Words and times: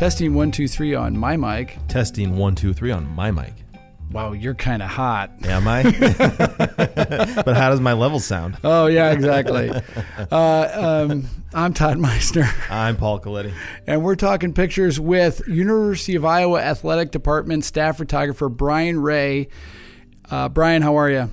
Testing 0.00 0.32
one, 0.32 0.50
two, 0.50 0.66
three 0.66 0.94
on 0.94 1.14
my 1.14 1.36
mic. 1.36 1.76
Testing 1.86 2.38
one, 2.38 2.54
two, 2.54 2.72
three 2.72 2.90
on 2.90 3.06
my 3.06 3.30
mic. 3.30 3.52
Wow, 4.10 4.32
you're 4.32 4.54
kind 4.54 4.82
of 4.82 4.88
hot. 4.88 5.30
Am 5.44 5.68
I? 5.68 5.82
but 7.44 7.54
how 7.54 7.68
does 7.68 7.80
my 7.80 7.92
level 7.92 8.18
sound? 8.18 8.56
Oh 8.64 8.86
yeah, 8.86 9.12
exactly. 9.12 9.70
uh, 10.32 11.04
um, 11.10 11.28
I'm 11.52 11.74
Todd 11.74 11.98
Meissner, 11.98 12.50
I'm 12.70 12.96
Paul 12.96 13.20
Coletti. 13.20 13.52
and 13.86 14.02
we're 14.02 14.16
talking 14.16 14.54
pictures 14.54 14.98
with 14.98 15.46
University 15.46 16.14
of 16.14 16.24
Iowa 16.24 16.62
Athletic 16.62 17.10
Department 17.10 17.66
staff 17.66 17.98
photographer 17.98 18.48
Brian 18.48 19.02
Ray. 19.02 19.48
Uh, 20.30 20.48
Brian, 20.48 20.80
how 20.80 20.96
are 20.96 21.10
you? 21.10 21.30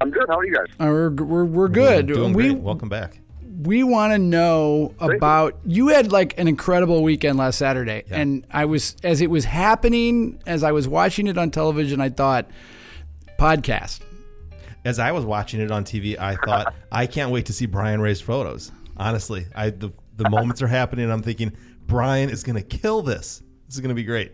I'm 0.00 0.12
good. 0.12 0.26
How 0.28 0.38
are 0.38 0.44
you 0.44 0.54
guys? 0.54 0.66
Uh, 0.78 0.86
we're, 0.86 1.10
we're, 1.10 1.44
we're 1.44 1.68
good. 1.68 2.06
Doing 2.06 2.32
we 2.32 2.50
great. 2.50 2.58
Welcome 2.58 2.88
back. 2.88 3.18
We 3.64 3.82
want 3.82 4.12
to 4.12 4.18
know 4.18 4.94
about 4.98 5.58
you 5.64 5.88
had 5.88 6.12
like 6.12 6.38
an 6.38 6.48
incredible 6.48 7.02
weekend 7.02 7.38
last 7.38 7.58
Saturday, 7.58 8.04
Yeah. 8.08 8.18
and 8.20 8.46
I 8.50 8.64
was 8.64 8.96
as 9.02 9.20
it 9.20 9.30
was 9.30 9.44
happening 9.44 10.40
as 10.46 10.62
I 10.62 10.72
was 10.72 10.88
watching 10.88 11.26
it 11.26 11.36
on 11.38 11.50
television, 11.50 12.00
I 12.00 12.08
thought 12.08 12.48
podcast. 13.38 14.00
As 14.84 14.98
I 14.98 15.12
was 15.12 15.24
watching 15.24 15.60
it 15.60 15.70
on 15.70 15.84
TV, 15.84 16.18
I 16.18 16.36
thought, 16.36 16.74
I 16.92 17.06
can't 17.06 17.30
wait 17.30 17.46
to 17.46 17.52
see 17.52 17.66
Brian 17.66 18.00
Ray's 18.00 18.20
photos. 18.20 18.72
Honestly, 18.96 19.46
I 19.54 19.70
the, 19.70 19.92
the 20.16 20.28
moments 20.28 20.60
are 20.62 20.66
happening, 20.66 21.04
and 21.04 21.12
I'm 21.12 21.22
thinking, 21.22 21.52
Brian 21.86 22.30
is 22.30 22.42
going 22.42 22.56
to 22.56 22.62
kill 22.62 23.02
this. 23.02 23.42
This 23.66 23.76
is 23.76 23.80
going 23.80 23.90
to 23.90 23.94
be 23.94 24.04
great. 24.04 24.32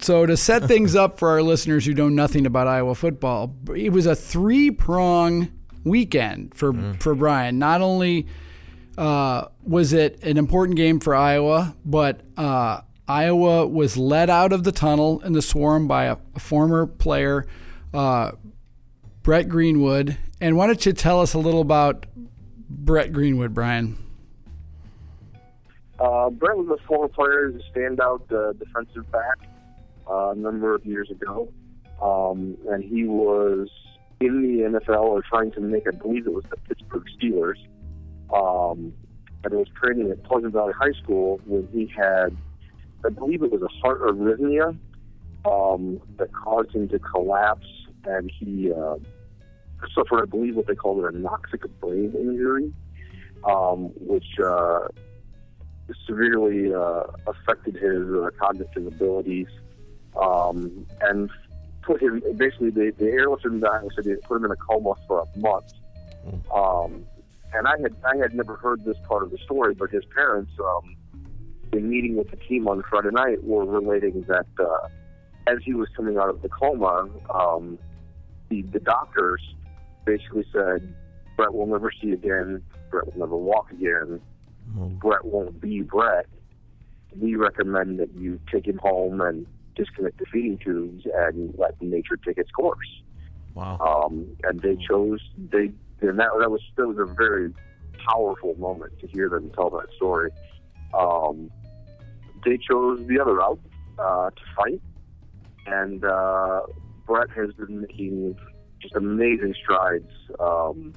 So 0.00 0.26
to 0.26 0.36
set 0.36 0.64
things 0.64 0.94
up 1.04 1.18
for 1.18 1.30
our 1.30 1.42
listeners 1.42 1.84
who 1.86 1.94
know 1.94 2.08
nothing 2.08 2.46
about 2.46 2.66
Iowa 2.68 2.94
football, 2.94 3.54
it 3.74 3.90
was 3.92 4.06
a 4.06 4.14
three 4.14 4.70
prong 4.70 5.50
weekend 5.84 6.54
for 6.54 6.72
for 6.98 7.14
Brian. 7.14 7.58
Not 7.58 7.80
only 7.80 8.26
uh, 8.96 9.46
was 9.62 9.92
it 9.92 10.22
an 10.22 10.36
important 10.36 10.76
game 10.76 11.00
for 11.00 11.14
Iowa, 11.14 11.76
but 11.84 12.20
uh, 12.36 12.80
Iowa 13.06 13.66
was 13.66 13.96
led 13.96 14.30
out 14.30 14.52
of 14.52 14.64
the 14.64 14.72
tunnel 14.72 15.20
in 15.20 15.32
the 15.32 15.42
swarm 15.42 15.86
by 15.86 16.04
a, 16.04 16.16
a 16.34 16.40
former 16.40 16.86
player, 16.86 17.46
uh, 17.92 18.32
Brett 19.22 19.48
Greenwood. 19.48 20.16
And 20.40 20.56
why 20.56 20.66
don't 20.66 20.84
you 20.84 20.92
tell 20.92 21.20
us 21.20 21.34
a 21.34 21.38
little 21.38 21.60
about 21.60 22.06
Brett 22.68 23.12
Greenwood, 23.12 23.54
Brian? 23.54 23.98
Uh, 25.98 26.30
Brett 26.30 26.56
was 26.56 26.78
a 26.80 26.86
former 26.86 27.08
player, 27.08 27.50
he's 27.50 27.60
a 27.60 27.78
standout 27.78 28.30
uh, 28.32 28.52
defensive 28.52 29.10
back 29.10 29.38
uh, 30.08 30.30
a 30.30 30.34
number 30.34 30.74
of 30.74 30.84
years 30.84 31.10
ago. 31.10 31.52
Um, 32.02 32.56
and 32.68 32.82
he 32.82 33.04
was 33.04 33.68
in 34.20 34.42
the 34.42 34.78
NFL 34.78 35.02
or 35.02 35.22
trying 35.22 35.50
to 35.52 35.60
make, 35.60 35.84
I 35.86 35.96
believe 35.96 36.26
it 36.26 36.32
was 36.32 36.44
the 36.50 36.56
Pittsburgh 36.56 37.04
Steelers. 37.18 37.58
Um, 38.32 38.92
and 39.44 39.52
it 39.52 39.56
was 39.56 39.68
training 39.80 40.10
at 40.10 40.22
Pleasant 40.24 40.52
Valley 40.52 40.72
High 40.78 40.92
School 41.02 41.40
when 41.44 41.68
he 41.72 41.86
had, 41.94 42.36
I 43.04 43.10
believe 43.10 43.42
it 43.42 43.52
was 43.52 43.62
a 43.62 43.68
heart 43.80 44.00
arrhythmia 44.02 44.78
um, 45.44 46.00
that 46.16 46.32
caused 46.32 46.74
him 46.74 46.88
to 46.88 46.98
collapse. 46.98 47.66
And 48.04 48.30
he 48.38 48.72
uh, 48.72 48.96
suffered, 49.94 50.22
I 50.22 50.26
believe, 50.26 50.56
what 50.56 50.66
they 50.66 50.74
called 50.74 51.04
an 51.04 51.22
anoxic 51.22 51.68
brain 51.80 52.14
injury, 52.18 52.72
um, 53.44 53.90
which 53.96 54.38
uh, 54.44 54.88
severely 56.06 56.72
uh, 56.72 57.04
affected 57.26 57.74
his 57.74 58.08
uh, 58.14 58.30
cognitive 58.38 58.86
abilities 58.86 59.48
um, 60.20 60.86
and 61.00 61.30
put 61.84 62.02
him 62.02 62.22
basically 62.36 62.70
they, 62.70 62.90
they 62.90 63.06
airlifted 63.06 63.46
him 63.46 63.60
down 63.60 63.76
and 63.76 63.90
said 63.94 64.04
they 64.04 64.14
put 64.16 64.36
him 64.36 64.44
in 64.44 64.50
a 64.50 64.56
coma 64.56 64.94
for 65.06 65.20
a 65.20 65.38
month. 65.38 65.72
Um, 66.54 67.06
and 67.52 67.66
I 67.66 67.78
had 67.80 67.94
I 68.04 68.16
had 68.16 68.34
never 68.34 68.56
heard 68.56 68.84
this 68.84 68.96
part 69.06 69.22
of 69.22 69.30
the 69.30 69.38
story, 69.38 69.74
but 69.74 69.90
his 69.90 70.04
parents, 70.06 70.52
um, 70.58 70.96
in 71.72 71.88
meeting 71.88 72.16
with 72.16 72.30
the 72.30 72.36
team 72.36 72.66
on 72.68 72.82
Friday 72.88 73.10
night, 73.10 73.44
were 73.44 73.64
relating 73.64 74.22
that 74.22 74.46
uh, 74.58 74.88
as 75.46 75.58
he 75.64 75.74
was 75.74 75.88
coming 75.96 76.16
out 76.18 76.28
of 76.28 76.42
the 76.42 76.48
coma, 76.48 77.08
um, 77.30 77.78
the 78.48 78.62
the 78.62 78.80
doctors 78.80 79.42
basically 80.04 80.44
said, 80.52 80.94
"Brett 81.36 81.52
will 81.52 81.66
never 81.66 81.92
see 82.00 82.12
again. 82.12 82.62
Brett 82.90 83.06
will 83.06 83.18
never 83.18 83.36
walk 83.36 83.70
again." 83.70 84.20
Brett 84.98 85.24
won't 85.26 85.60
be 85.60 85.82
Brett, 85.82 86.26
we 87.18 87.36
recommend 87.36 87.98
that 88.00 88.12
you 88.14 88.40
take 88.50 88.66
him 88.66 88.78
home 88.78 89.20
and 89.20 89.46
disconnect 89.74 90.18
the 90.18 90.26
feeding 90.26 90.58
tubes 90.58 91.04
and 91.14 91.54
let 91.58 91.80
nature 91.80 92.16
take 92.16 92.38
its 92.38 92.50
course. 92.50 93.02
Wow. 93.54 93.78
Um, 93.78 94.36
and 94.42 94.60
they 94.60 94.76
chose 94.76 95.20
they 95.50 95.70
and 96.00 96.18
that 96.18 96.30
that 96.38 96.50
was 96.50 96.60
that 96.76 96.86
was 96.86 96.98
a 96.98 97.12
very 97.14 97.52
powerful 98.06 98.54
moment 98.56 98.98
to 99.00 99.06
hear 99.08 99.28
them 99.28 99.50
tell 99.54 99.70
that 99.70 99.86
story. 99.96 100.30
Um, 100.92 101.50
they 102.44 102.58
chose 102.58 103.06
the 103.06 103.20
other 103.20 103.34
route 103.36 103.60
uh, 103.98 104.30
to 104.30 104.42
fight, 104.56 104.82
and 105.66 106.04
uh, 106.04 106.62
Brett 107.06 107.30
has 107.30 107.52
been 107.54 107.82
making 107.82 108.36
just 108.80 108.94
amazing 108.94 109.54
strides 109.62 110.10
um, 110.40 110.92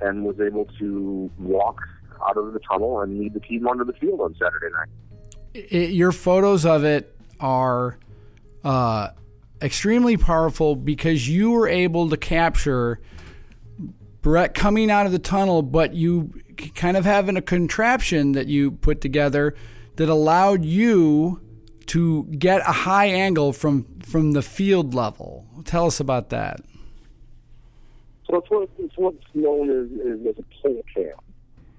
and 0.00 0.24
was 0.24 0.38
able 0.40 0.66
to 0.78 1.30
walk 1.38 1.80
out 2.28 2.36
of 2.36 2.52
the 2.52 2.60
tunnel 2.70 3.00
and 3.00 3.18
lead 3.18 3.34
the 3.34 3.40
team 3.40 3.66
onto 3.66 3.84
the 3.84 3.92
field 3.94 4.20
on 4.20 4.34
Saturday 4.34 4.68
night. 4.72 4.88
it, 5.54 5.90
your 5.92 6.12
photos 6.12 6.66
of 6.66 6.84
it 6.84 7.15
are 7.40 7.98
uh, 8.64 9.08
extremely 9.60 10.16
powerful 10.16 10.76
because 10.76 11.28
you 11.28 11.50
were 11.50 11.68
able 11.68 12.08
to 12.10 12.16
capture 12.16 13.00
Brett 14.22 14.54
coming 14.54 14.90
out 14.90 15.06
of 15.06 15.12
the 15.12 15.18
tunnel, 15.18 15.62
but 15.62 15.94
you 15.94 16.32
kind 16.74 16.96
of 16.96 17.04
having 17.04 17.36
a 17.36 17.42
contraption 17.42 18.32
that 18.32 18.48
you 18.48 18.72
put 18.72 19.00
together 19.00 19.54
that 19.96 20.08
allowed 20.08 20.64
you 20.64 21.40
to 21.86 22.24
get 22.24 22.60
a 22.62 22.72
high 22.72 23.06
angle 23.06 23.52
from 23.52 23.86
from 24.00 24.32
the 24.32 24.42
field 24.42 24.94
level. 24.94 25.46
Tell 25.64 25.86
us 25.86 26.00
about 26.00 26.30
that. 26.30 26.60
So 28.28 28.38
it's, 28.38 28.50
what, 28.50 28.68
it's 28.78 28.96
what's 28.96 29.24
known 29.34 29.70
as, 29.70 30.26
as, 30.28 30.36
a 30.38 30.62
pole 30.62 30.82
cam. 30.92 31.12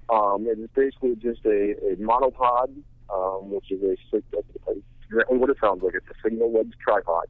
Um, 0.08 0.46
it 0.46 0.58
is 0.58 0.70
basically 0.74 1.16
just 1.16 1.44
a, 1.44 1.72
a 1.92 1.96
monopod, 1.96 2.72
um, 3.12 3.50
which 3.50 3.70
is 3.70 3.82
a, 3.82 4.16
a, 4.16 4.74
a 5.12 5.34
what 5.34 5.50
it 5.50 5.56
sounds 5.60 5.82
like. 5.82 5.94
It's 5.94 6.06
a 6.06 6.28
single 6.28 6.52
lens 6.52 6.74
tripod 6.82 7.26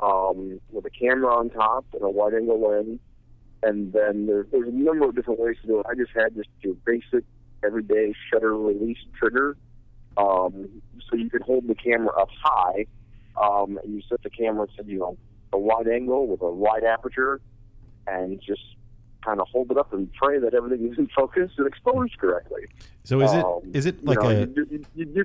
um, 0.00 0.60
with 0.70 0.84
a 0.86 0.90
camera 0.90 1.34
on 1.34 1.50
top 1.50 1.86
and 1.92 2.02
a 2.02 2.10
wide 2.10 2.34
angle 2.34 2.60
lens. 2.60 3.00
And 3.62 3.92
then 3.92 4.26
there's, 4.26 4.46
there's 4.52 4.68
a 4.68 4.72
number 4.72 5.06
of 5.06 5.14
different 5.14 5.40
ways 5.40 5.56
to 5.62 5.66
do 5.66 5.80
it. 5.80 5.86
I 5.88 5.94
just 5.94 6.10
had 6.14 6.34
just 6.34 6.48
your 6.60 6.74
basic 6.84 7.24
everyday 7.64 8.12
shutter 8.30 8.56
release 8.56 8.98
trigger. 9.18 9.56
Um, 10.16 10.68
so 11.08 11.16
you 11.16 11.30
could 11.30 11.42
hold 11.42 11.66
the 11.66 11.74
camera 11.74 12.12
up 12.20 12.28
high, 12.42 12.86
um, 13.42 13.78
and 13.82 13.94
you 13.94 14.02
set 14.08 14.22
the 14.22 14.30
camera 14.30 14.66
to 14.76 14.84
you 14.86 14.98
know 14.98 15.16
a 15.52 15.58
wide 15.58 15.88
angle 15.88 16.28
with 16.28 16.40
a 16.42 16.50
wide 16.50 16.84
aperture, 16.84 17.40
and 18.06 18.40
just 18.40 18.62
kind 19.24 19.40
of 19.40 19.48
hold 19.48 19.70
it 19.70 19.78
up 19.78 19.92
and 19.92 20.12
pray 20.12 20.38
that 20.38 20.54
everything 20.54 20.86
is 20.92 20.98
in 20.98 21.08
focus 21.08 21.50
and 21.56 21.66
exposed 21.66 22.16
correctly. 22.18 22.66
So 23.02 23.20
is 23.22 23.32
it 23.32 23.44
Um, 23.44 23.60
is 23.72 23.86
it 23.86 23.96
you 24.02 24.08
like 24.08 24.20
know, 24.20 24.28
a 24.28 24.40
you, 24.40 24.66
you, 24.70 24.84
you, 24.94 25.12
you, 25.14 25.24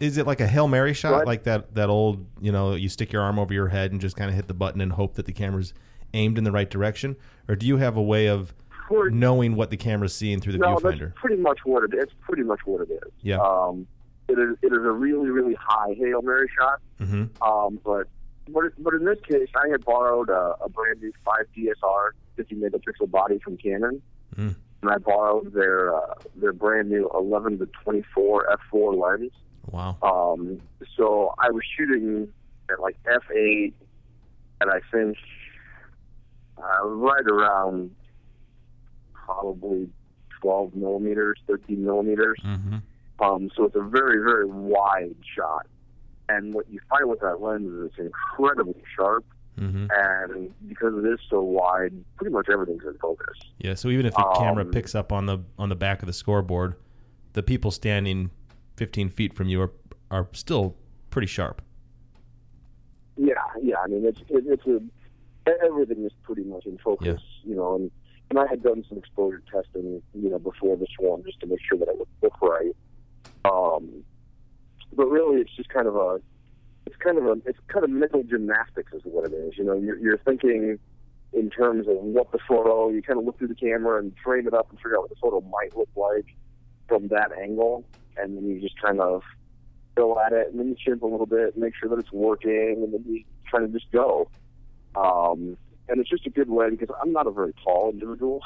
is 0.00 0.16
it 0.18 0.26
like 0.26 0.40
a 0.40 0.46
hail 0.46 0.68
mary 0.68 0.94
shot, 0.94 1.12
What? 1.12 1.26
like 1.26 1.42
that 1.44 1.74
that 1.74 1.88
old 1.88 2.26
you 2.40 2.52
know 2.52 2.74
you 2.74 2.88
stick 2.88 3.12
your 3.12 3.22
arm 3.22 3.38
over 3.38 3.52
your 3.52 3.68
head 3.68 3.92
and 3.92 4.00
just 4.00 4.16
kind 4.16 4.28
of 4.30 4.34
hit 4.36 4.46
the 4.48 4.54
button 4.54 4.80
and 4.80 4.92
hope 4.92 5.14
that 5.14 5.26
the 5.26 5.32
camera's 5.32 5.72
aimed 6.14 6.38
in 6.38 6.44
the 6.44 6.52
right 6.52 6.70
direction, 6.70 7.16
or 7.48 7.56
do 7.56 7.66
you 7.66 7.76
have 7.78 7.96
a 7.96 8.02
way 8.02 8.26
of 8.28 8.54
knowing 9.10 9.54
what 9.54 9.70
the 9.70 9.76
camera's 9.76 10.14
seeing 10.14 10.40
through 10.40 10.52
the 10.52 10.58
no, 10.58 10.76
viewfinder? 10.76 10.98
that's 11.00 11.12
pretty 11.20 11.36
much 11.42 11.58
what 11.64 11.84
it 11.84 11.92
is. 11.94 12.04
It's 12.04 12.12
pretty 12.22 12.42
much 12.42 12.60
what 12.64 12.80
it 12.88 12.90
is. 12.92 13.12
Yeah. 13.20 13.38
Um, 13.38 13.86
it 14.28 14.38
is 14.38 14.56
it 14.62 14.72
is 14.72 14.78
a 14.78 14.90
really 14.92 15.28
really 15.30 15.54
high 15.60 15.94
hail 15.96 16.22
mary 16.22 16.48
shot. 16.58 16.80
hmm 16.98 17.24
Um, 17.42 17.78
but 17.84 18.06
but 18.50 18.64
but 18.78 18.94
in 18.94 19.04
this 19.04 19.18
case, 19.28 19.48
I 19.54 19.68
had 19.68 19.84
borrowed 19.84 20.30
a, 20.30 20.54
a 20.62 20.68
brand 20.68 21.00
new 21.02 21.12
5 21.24 21.34
DSR 21.56 22.10
50 22.36 22.54
megapixel 22.56 23.10
body 23.10 23.38
from 23.44 23.56
Canon, 23.56 24.00
Mm. 24.36 24.54
and 24.82 24.90
I 24.90 24.98
borrowed 24.98 25.52
their 25.52 25.94
uh, 25.94 26.14
their 26.36 26.52
brand 26.52 26.88
new 26.90 27.10
11 27.14 27.58
to 27.58 27.66
24 27.84 28.56
f4 28.72 28.96
lens. 29.20 29.32
Wow. 29.66 29.96
Um, 30.02 30.60
so 30.96 31.34
I 31.38 31.50
was 31.50 31.62
shooting 31.76 32.28
at 32.70 32.80
like 32.80 32.96
f8, 33.04 33.72
and 34.60 34.70
I 34.70 34.80
think 34.90 35.16
uh, 36.58 36.86
right 36.86 37.26
around 37.26 37.94
probably 39.12 39.88
12 40.40 40.74
millimeters, 40.74 41.38
13 41.46 41.84
millimeters. 41.84 42.38
hmm 42.42 42.76
Um, 43.20 43.50
so 43.56 43.64
it's 43.64 43.76
a 43.76 43.82
very, 43.82 44.18
very 44.22 44.46
wide 44.46 45.16
shot. 45.36 45.66
And 46.28 46.54
what 46.54 46.70
you 46.70 46.78
find 46.90 47.08
with 47.08 47.20
that 47.20 47.40
lens 47.40 47.66
is 47.72 47.90
it's 47.90 47.98
incredibly 47.98 48.82
sharp. 48.96 49.24
hmm 49.58 49.86
And 49.90 50.50
because 50.68 50.94
it 50.96 51.06
is 51.06 51.18
so 51.28 51.42
wide, 51.42 51.92
pretty 52.16 52.32
much 52.32 52.48
everything's 52.50 52.84
in 52.84 52.96
focus. 52.98 53.36
Yeah. 53.58 53.74
So 53.74 53.88
even 53.88 54.06
if 54.06 54.14
the 54.14 54.34
camera 54.38 54.64
Um, 54.64 54.70
picks 54.70 54.94
up 54.94 55.12
on 55.12 55.26
the 55.26 55.38
on 55.58 55.68
the 55.68 55.76
back 55.76 56.02
of 56.02 56.06
the 56.06 56.12
scoreboard, 56.12 56.74
the 57.32 57.42
people 57.42 57.70
standing 57.70 58.30
15 58.78 59.10
feet 59.10 59.34
from 59.34 59.48
you 59.48 59.60
are 59.60 59.72
are 60.10 60.28
still 60.32 60.76
pretty 61.10 61.26
sharp. 61.26 61.60
Yeah, 63.16 63.34
yeah. 63.60 63.76
I 63.84 63.88
mean, 63.88 64.06
it's 64.06 64.20
it, 64.28 64.44
it's 64.46 64.66
a 64.66 64.80
everything 65.64 66.04
is 66.04 66.12
pretty 66.22 66.44
much 66.44 66.64
in 66.66 66.78
focus, 66.78 67.20
you 67.42 67.54
know. 67.54 67.74
And 67.74 67.90
and 68.30 68.38
I 68.38 68.46
had 68.46 68.62
done 68.62 68.84
some 68.88 68.98
exposure 68.98 69.42
testing, 69.52 70.02
you 70.14 70.30
know, 70.30 70.38
before 70.38 70.76
this 70.76 70.88
one, 70.98 71.22
just 71.24 71.40
to 71.40 71.46
make 71.46 71.60
sure 71.68 71.78
that 71.78 71.88
it 71.88 71.98
would 71.98 72.08
look 72.22 72.40
right. 72.40 72.76
Um, 73.44 74.04
but 74.92 75.06
really, 75.06 75.40
it's 75.40 75.54
just 75.56 75.68
kind 75.68 75.86
of 75.86 75.96
a 75.96 76.20
it's 76.86 76.96
kind 76.96 77.18
of 77.18 77.26
a 77.26 77.32
it's 77.44 77.58
kind 77.68 77.84
of 77.84 77.90
mental 77.90 78.22
gymnastics 78.22 78.92
is 78.92 79.02
what 79.04 79.30
it 79.30 79.34
is. 79.34 79.58
You 79.58 79.64
know, 79.64 79.74
you're, 79.74 79.98
you're 79.98 80.18
thinking 80.18 80.78
in 81.32 81.50
terms 81.50 81.86
of 81.88 81.96
what 81.96 82.32
the 82.32 82.38
photo. 82.46 82.88
You 82.90 83.02
kind 83.02 83.18
of 83.18 83.24
look 83.24 83.38
through 83.38 83.48
the 83.48 83.54
camera 83.54 83.98
and 83.98 84.12
frame 84.24 84.46
it 84.46 84.54
up 84.54 84.70
and 84.70 84.78
figure 84.78 84.96
out 84.96 85.02
what 85.02 85.10
the 85.10 85.16
photo 85.20 85.40
might 85.40 85.76
look 85.76 85.90
like 85.96 86.26
from 86.88 87.08
that 87.08 87.32
angle, 87.32 87.84
and 88.20 88.36
then 88.36 88.44
you 88.44 88.60
just 88.60 88.80
kind 88.80 89.00
of 89.00 89.22
go 89.96 90.20
at 90.20 90.32
it, 90.32 90.48
and 90.48 90.58
then 90.58 90.68
you 90.68 90.76
chimp 90.78 91.02
a 91.02 91.06
little 91.06 91.26
bit, 91.26 91.56
make 91.56 91.74
sure 91.78 91.88
that 91.88 91.98
it's 91.98 92.12
working, 92.12 92.82
and 92.84 92.92
then 92.92 93.04
you 93.06 93.24
kind 93.50 93.64
of 93.64 93.72
just 93.72 93.90
go. 93.92 94.30
Um, 94.94 95.56
and 95.88 96.00
it's 96.00 96.10
just 96.10 96.26
a 96.26 96.30
good 96.30 96.50
way 96.50 96.70
because 96.70 96.94
I'm 97.02 97.12
not 97.12 97.26
a 97.26 97.30
very 97.30 97.54
tall 97.64 97.90
individual, 97.92 98.40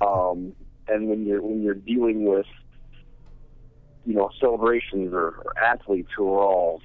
um, 0.00 0.52
and 0.86 1.08
when 1.08 1.26
you're 1.26 1.42
when 1.42 1.62
you're 1.62 1.74
dealing 1.74 2.24
with 2.24 2.46
you 4.04 4.14
know 4.14 4.30
celebrations 4.40 5.12
or, 5.12 5.28
or 5.28 5.52
athletes 5.62 6.10
who 6.16 6.32
are 6.32 6.42
all 6.42 6.82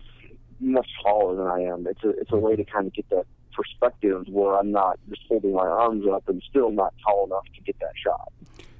much 0.59 0.87
taller 1.03 1.35
than 1.35 1.47
I 1.47 1.61
am, 1.61 1.85
it's 1.87 2.03
a 2.03 2.09
it's 2.09 2.31
a 2.31 2.37
way 2.37 2.55
to 2.55 2.63
kind 2.63 2.87
of 2.87 2.93
get 2.93 3.09
that 3.09 3.25
perspective 3.55 4.25
where 4.29 4.57
I'm 4.57 4.71
not 4.71 4.99
just 5.09 5.21
holding 5.27 5.53
my 5.53 5.67
arms 5.67 6.05
up 6.11 6.27
and 6.27 6.41
still 6.49 6.71
not 6.71 6.93
tall 7.05 7.25
enough 7.25 7.45
to 7.55 7.61
get 7.61 7.79
that 7.79 7.93
shot. 8.03 8.31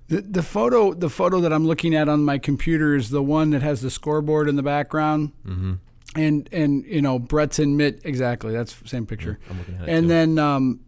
The, 0.08 0.22
the 0.22 0.44
photo 0.44 0.94
the 0.94 1.10
photo 1.10 1.40
that 1.42 1.54
I'm 1.54 1.66
looking 1.66 1.96
at 1.96 2.10
on 2.10 2.24
my 2.24 2.38
computer 2.38 2.96
is 2.96 3.10
the 3.10 3.24
one 3.24 3.52
that 3.52 3.62
has 3.62 3.82
the 3.82 3.90
scoreboard 3.90 4.50
in 4.50 4.56
the 4.56 4.64
background. 4.64 5.32
Mm-hmm. 5.46 5.74
And 6.16 6.50
and 6.52 6.86
you 6.86 7.02
know 7.02 7.18
Brett's 7.20 7.58
in 7.60 7.78
mid 7.78 8.02
exactly 8.04 8.54
that's 8.54 8.74
the 8.76 8.88
same 8.88 9.06
picture. 9.06 9.40
I'm 9.50 9.58
looking 9.58 9.76
at 9.76 9.90
and 9.90 10.04
too. 10.04 10.08
then 10.10 10.40
um, 10.40 10.80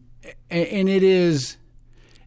a- 0.52 0.74
and 0.74 0.90
it 0.90 1.04
is 1.04 1.58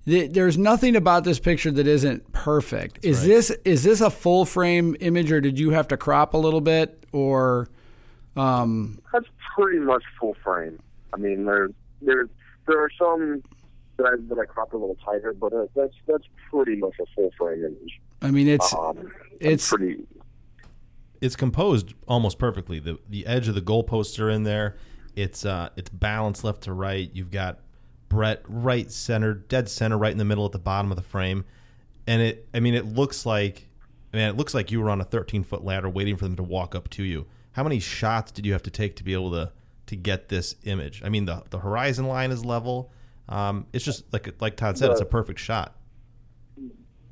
there's 0.06 0.56
nothing 0.56 0.96
about 0.96 1.25
this 1.25 1.38
picture 1.38 1.70
that 1.70 1.87
isn't 1.87 2.32
perfect. 2.32 3.05
is 3.05 3.19
right. 3.20 3.26
this 3.26 3.50
is 3.64 3.82
this 3.85 4.00
a 4.00 4.11
full 4.11 4.46
frame 4.46 4.96
image 5.00 5.31
or 5.31 5.40
did 5.40 5.58
you 5.58 5.70
have 5.70 5.87
to 5.88 5.99
crop 5.99 6.32
a 6.32 6.38
little 6.38 6.62
bit 6.62 7.05
or 7.12 7.69
um, 8.37 9.00
That's 9.12 9.26
pretty 9.55 9.81
much 9.81 10.05
full 10.19 10.35
frame. 10.43 10.79
I 11.12 11.17
mean, 11.19 11.44
there 11.44 11.69
there 12.00 12.29
there 12.67 12.82
are 12.82 12.90
some 12.99 13.43
that 13.99 14.06
I 14.06 14.17
that 14.29 14.39
I 14.39 14.45
cropped 14.47 14.73
a 14.73 14.77
little 14.79 14.97
tighter, 15.05 15.33
but 15.35 15.53
uh, 15.53 15.67
that's 15.77 15.95
that's 16.06 16.25
pretty 16.50 16.77
much 16.77 16.95
a 17.00 17.06
full 17.15 17.31
frame 17.39 17.65
image. 17.65 18.00
I 18.23 18.31
mean 18.31 18.49
it's 18.49 18.73
Um, 18.75 19.11
it's 19.41 19.69
pretty. 19.69 20.05
it's 21.21 21.37
composed 21.37 21.95
almost 22.06 22.39
perfectly. 22.39 22.79
The 22.79 22.99
the 23.09 23.27
edge 23.27 23.49
of 23.49 23.55
the 23.55 23.61
goalposts 23.62 24.19
are 24.21 24.31
in 24.31 24.45
there. 24.45 24.77
It's 25.17 25.45
uh 25.45 25.71
it's 25.77 25.91
balanced 25.91 26.45
left 26.45 26.62
to 26.62 26.73
right. 26.73 27.11
You've 27.12 27.31
got 27.31 27.59
Brett 28.09 28.43
right 28.49 28.91
center, 28.91 29.35
dead 29.35 29.69
center, 29.69 29.99
right 29.99 30.12
in 30.12 30.19
the 30.19 30.25
middle 30.25 30.47
at 30.47 30.53
the 30.53 30.59
bottom 30.59 30.91
of 30.91 30.97
the 30.97 31.03
frame. 31.03 31.45
And 32.06 32.23
it 32.23 32.49
I 32.55 32.61
mean 32.61 32.75
it 32.75 32.87
looks 32.87 33.27
like 33.27 33.69
man, 34.12 34.31
it 34.31 34.37
looks 34.37 34.55
like 34.55 34.71
you 34.71 34.81
were 34.81 34.91
on 34.91 35.00
a 35.00 35.05
thirteen 35.05 35.43
foot 35.45 35.65
ladder 35.65 35.89
waiting 35.91 36.17
for 36.17 36.25
them 36.25 36.37
to 36.37 36.43
walk 36.43 36.75
up 36.75 36.89
to 36.91 37.03
you. 37.03 37.27
How 37.53 37.62
many 37.65 37.81
shots 37.81 38.31
did 38.31 38.47
you 38.47 38.53
have 38.53 38.62
to 38.62 38.71
take 38.71 38.97
to 38.97 39.05
be 39.05 39.12
able 39.12 39.33
to 39.33 39.53
to 39.87 39.97
get 39.97 40.29
this 40.29 40.55
image? 40.65 41.03
I 41.05 41.09
mean 41.09 41.25
the 41.25 41.43
the 41.50 41.59
horizon 41.59 42.06
line 42.06 42.31
is 42.31 42.45
level. 42.45 42.93
Um, 43.29 43.67
it's 43.73 43.85
just 43.85 44.11
like 44.13 44.35
like 44.41 44.57
Todd 44.57 44.79
said, 44.79 44.91
it's 44.91 45.01
a 45.01 45.05
perfect 45.05 45.39
shot. 45.41 45.75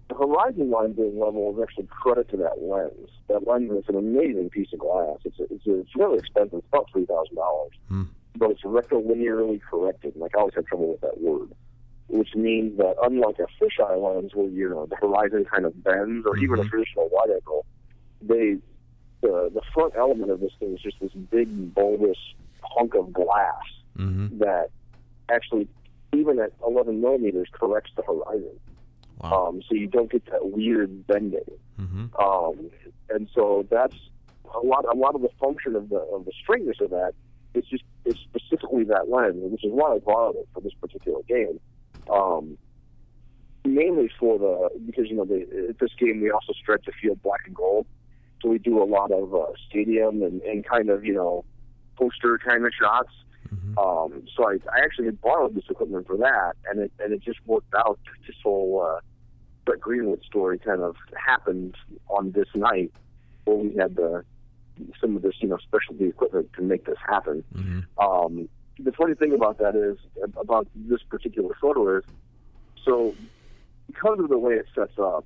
The 0.09 0.15
horizon 0.15 0.71
line 0.71 0.93
being 0.93 1.19
level 1.19 1.53
is 1.57 1.63
actually 1.63 1.89
credit 1.91 2.29
to 2.31 2.37
that 2.39 2.63
lens. 2.63 3.11
That 3.29 3.47
lens 3.47 3.71
is 3.73 3.85
an 3.89 3.97
amazing 3.97 4.51
piece 4.51 4.73
of 4.73 4.79
glass. 4.79 5.19
It's 5.25 5.39
a, 5.41 5.43
it's, 5.53 5.67
a, 5.67 5.81
it's 5.81 5.97
really 5.97 6.19
expensive. 6.19 6.59
It's 6.59 6.67
about 6.69 6.89
three 6.93 7.07
thousand 7.07 7.35
dollars, 7.37 7.73
but 8.37 8.51
it's 8.53 8.63
rectilinearly 8.63 9.61
corrected. 9.61 10.15
Like 10.17 10.37
I 10.37 10.41
always 10.41 10.55
have 10.55 10.67
trouble 10.67 10.93
with 10.93 11.01
that 11.01 11.21
word, 11.21 11.51
which 12.07 12.35
means 12.37 12.79
that 12.79 12.95
unlike 13.03 13.37
a 13.41 13.47
fisheye 13.63 13.97
lens, 14.01 14.31
where 14.35 14.49
you 14.49 14.71
know 14.71 14.87
the 14.87 14.97
horizon 14.97 15.45
kind 15.45 15.65
of 15.67 15.83
bends, 15.83 16.25
or 16.27 16.37
even 16.39 16.61
a 16.61 16.65
traditional 16.69 17.09
wide 17.13 17.31
angle, 17.31 17.67
they 18.23 18.57
the 19.23 19.51
the 19.53 19.63
front 19.75 19.95
element 19.99 20.31
of 20.31 20.39
this 20.41 20.53
thing 20.61 20.73
is 20.73 20.81
just 20.81 21.01
this 21.01 21.13
big 21.13 21.75
bulbous 21.75 22.19
hunk 22.63 22.95
of 22.95 23.13
glass 23.13 23.55
Mm-hmm. 23.99 24.39
that 24.41 24.69
actually, 25.31 25.67
even 26.13 26.39
at 26.39 26.53
11 26.67 27.01
millimeters, 27.01 27.49
corrects 27.53 27.91
the 27.97 28.03
horizon. 28.03 28.59
Wow. 29.19 29.49
Um, 29.49 29.63
so 29.69 29.75
you 29.75 29.87
don't 29.87 30.11
get 30.11 30.25
that 30.27 30.51
weird 30.51 31.07
bending. 31.07 31.41
Mm-hmm. 31.81 32.17
Um, 32.21 32.71
and 33.11 33.29
so 33.35 33.67
that's 33.71 33.97
a 34.55 34.59
lot. 34.59 34.85
A 34.91 34.97
lot 34.97 35.15
of 35.15 35.23
the 35.23 35.31
function 35.41 35.75
of 35.75 35.89
the 35.89 35.97
of 35.97 36.25
the 36.25 36.33
straightness 36.43 36.77
of 36.81 36.91
that 36.91 37.13
is 37.55 37.65
just 37.65 37.85
is 38.05 38.17
specifically 38.19 38.85
that 38.85 39.09
lens, 39.09 39.37
which 39.39 39.65
is 39.65 39.73
why 39.73 39.95
I 39.95 39.99
borrowed 39.99 40.37
it 40.37 40.49
for 40.53 40.61
this 40.61 40.75
particular 40.75 41.23
game. 41.29 41.61
Um, 42.11 42.59
mainly 43.65 44.11
for 44.19 44.39
the 44.39 44.69
because 44.87 45.09
you 45.09 45.17
know 45.17 45.25
the, 45.25 45.67
at 45.71 45.79
this 45.79 45.91
game 45.99 46.21
we 46.21 46.31
also 46.31 46.53
stretch 46.53 46.85
the 46.87 46.93
field 47.01 47.23
black 47.23 47.41
and 47.47 47.55
gold, 47.55 47.87
so 48.43 48.49
we 48.49 48.59
do 48.59 48.83
a 48.83 48.85
lot 48.85 49.11
of 49.11 49.35
uh, 49.35 49.47
stadium 49.69 50.23
and, 50.23 50.43
and 50.43 50.67
kind 50.67 50.91
of 50.91 51.05
you 51.05 51.15
know 51.15 51.45
poster 51.97 52.39
kind 52.39 52.65
of 52.65 52.73
shots. 52.79 53.13
Um, 53.79 54.23
so 54.35 54.49
I, 54.49 54.55
I 54.75 54.81
actually 54.85 55.07
had 55.07 55.21
borrowed 55.21 55.55
this 55.55 55.65
equipment 55.69 56.07
for 56.07 56.17
that, 56.17 56.53
and 56.71 56.81
it 56.81 56.93
and 56.99 57.13
it 57.13 57.21
just 57.23 57.39
worked 57.47 57.75
out. 57.75 57.99
This 58.27 58.37
whole 58.43 58.81
uh, 58.97 59.01
Brett 59.65 59.81
Greenwood 59.81 60.23
story 60.25 60.59
kind 60.59 60.81
of 60.83 60.97
happened 61.15 61.75
on 62.09 62.33
this 62.33 62.49
night 62.55 62.93
where 63.45 63.57
we 63.57 63.75
had 63.77 63.97
the 63.97 64.25
some 65.01 65.17
of 65.17 65.23
this 65.23 65.35
you 65.41 65.49
know 65.49 65.59
specialty 65.59 66.07
equipment 66.07 66.51
to 66.55 66.63
make 66.63 66.85
this 66.87 66.99
happen. 67.07 67.45
Um, 67.99 68.49
the 68.79 68.93
funny 68.93 69.15
thing 69.15 69.33
about 69.33 69.59
that 69.59 69.75
is 69.75 69.99
about 70.39 70.69
this 70.75 71.03
particular 71.03 71.55
photo 71.61 71.99
is 71.99 72.05
so 72.85 73.15
because 73.87 74.19
of 74.21 74.29
the 74.29 74.39
way 74.39 74.55
it 74.55 74.67
sets 74.75 74.99
up. 74.99 75.25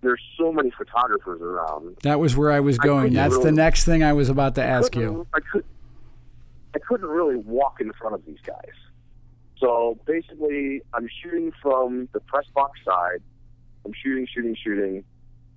There's 0.00 0.20
so 0.36 0.52
many 0.52 0.72
photographers 0.72 1.40
around 1.40 1.96
that 2.02 2.18
was 2.18 2.36
where 2.36 2.50
I 2.50 2.58
was 2.58 2.76
going. 2.76 3.10
couldn't 3.12 3.14
That's 3.14 3.38
the 3.38 3.52
next 3.52 3.84
thing 3.84 4.02
I 4.02 4.12
was 4.12 4.28
about 4.28 4.56
to 4.56 4.62
ask 4.64 4.90
couldn't- 4.92 5.12
you. 5.12 5.26
I 5.32 5.38
could 5.40 5.64
I 6.74 6.78
couldn't 6.78 7.08
really 7.08 7.36
walk 7.36 7.80
in 7.80 7.92
front 7.92 8.14
of 8.14 8.24
these 8.24 8.40
guys. 8.46 8.74
So 9.58 9.98
basically 10.06 10.82
I'm 10.94 11.08
shooting 11.22 11.52
from 11.62 12.08
the 12.12 12.20
press 12.20 12.46
box 12.54 12.80
side. 12.84 13.22
I'm 13.84 13.92
shooting, 13.92 14.26
shooting, 14.32 14.56
shooting, 14.62 15.04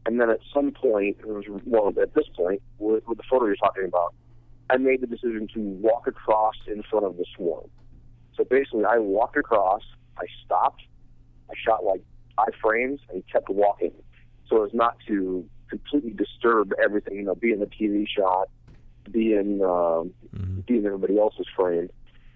and 0.05 0.19
then 0.19 0.29
at 0.29 0.39
some 0.53 0.71
point, 0.71 1.17
it 1.19 1.27
was 1.27 1.45
well 1.65 1.89
at 1.89 2.13
this 2.13 2.27
point 2.35 2.61
with, 2.77 3.07
with 3.07 3.17
the 3.17 3.23
photo 3.29 3.45
you're 3.45 3.55
talking 3.55 3.85
about, 3.85 4.13
I 4.69 4.77
made 4.77 5.01
the 5.01 5.07
decision 5.07 5.47
to 5.53 5.59
walk 5.59 6.07
across 6.07 6.55
in 6.67 6.83
front 6.83 7.05
of 7.05 7.17
the 7.17 7.25
swarm. 7.35 7.69
So 8.35 8.43
basically, 8.43 8.85
I 8.85 8.99
walked 8.99 9.37
across, 9.37 9.81
I 10.17 10.25
stopped, 10.43 10.83
I 11.49 11.53
shot 11.57 11.83
like 11.83 12.03
five 12.35 12.53
frames, 12.61 12.99
and 13.09 13.23
kept 13.31 13.49
walking, 13.49 13.93
so 14.47 14.63
as 14.63 14.73
not 14.73 14.97
to 15.07 15.45
completely 15.69 16.11
disturb 16.11 16.71
everything. 16.83 17.15
You 17.15 17.23
know, 17.23 17.35
be 17.35 17.51
in 17.51 17.59
the 17.59 17.67
TV 17.67 18.05
shot, 18.07 18.49
be 19.11 19.33
in 19.33 19.61
um, 19.61 20.13
be 20.65 20.77
in 20.77 20.85
everybody 20.85 21.19
else's 21.19 21.47
frame, 21.55 21.89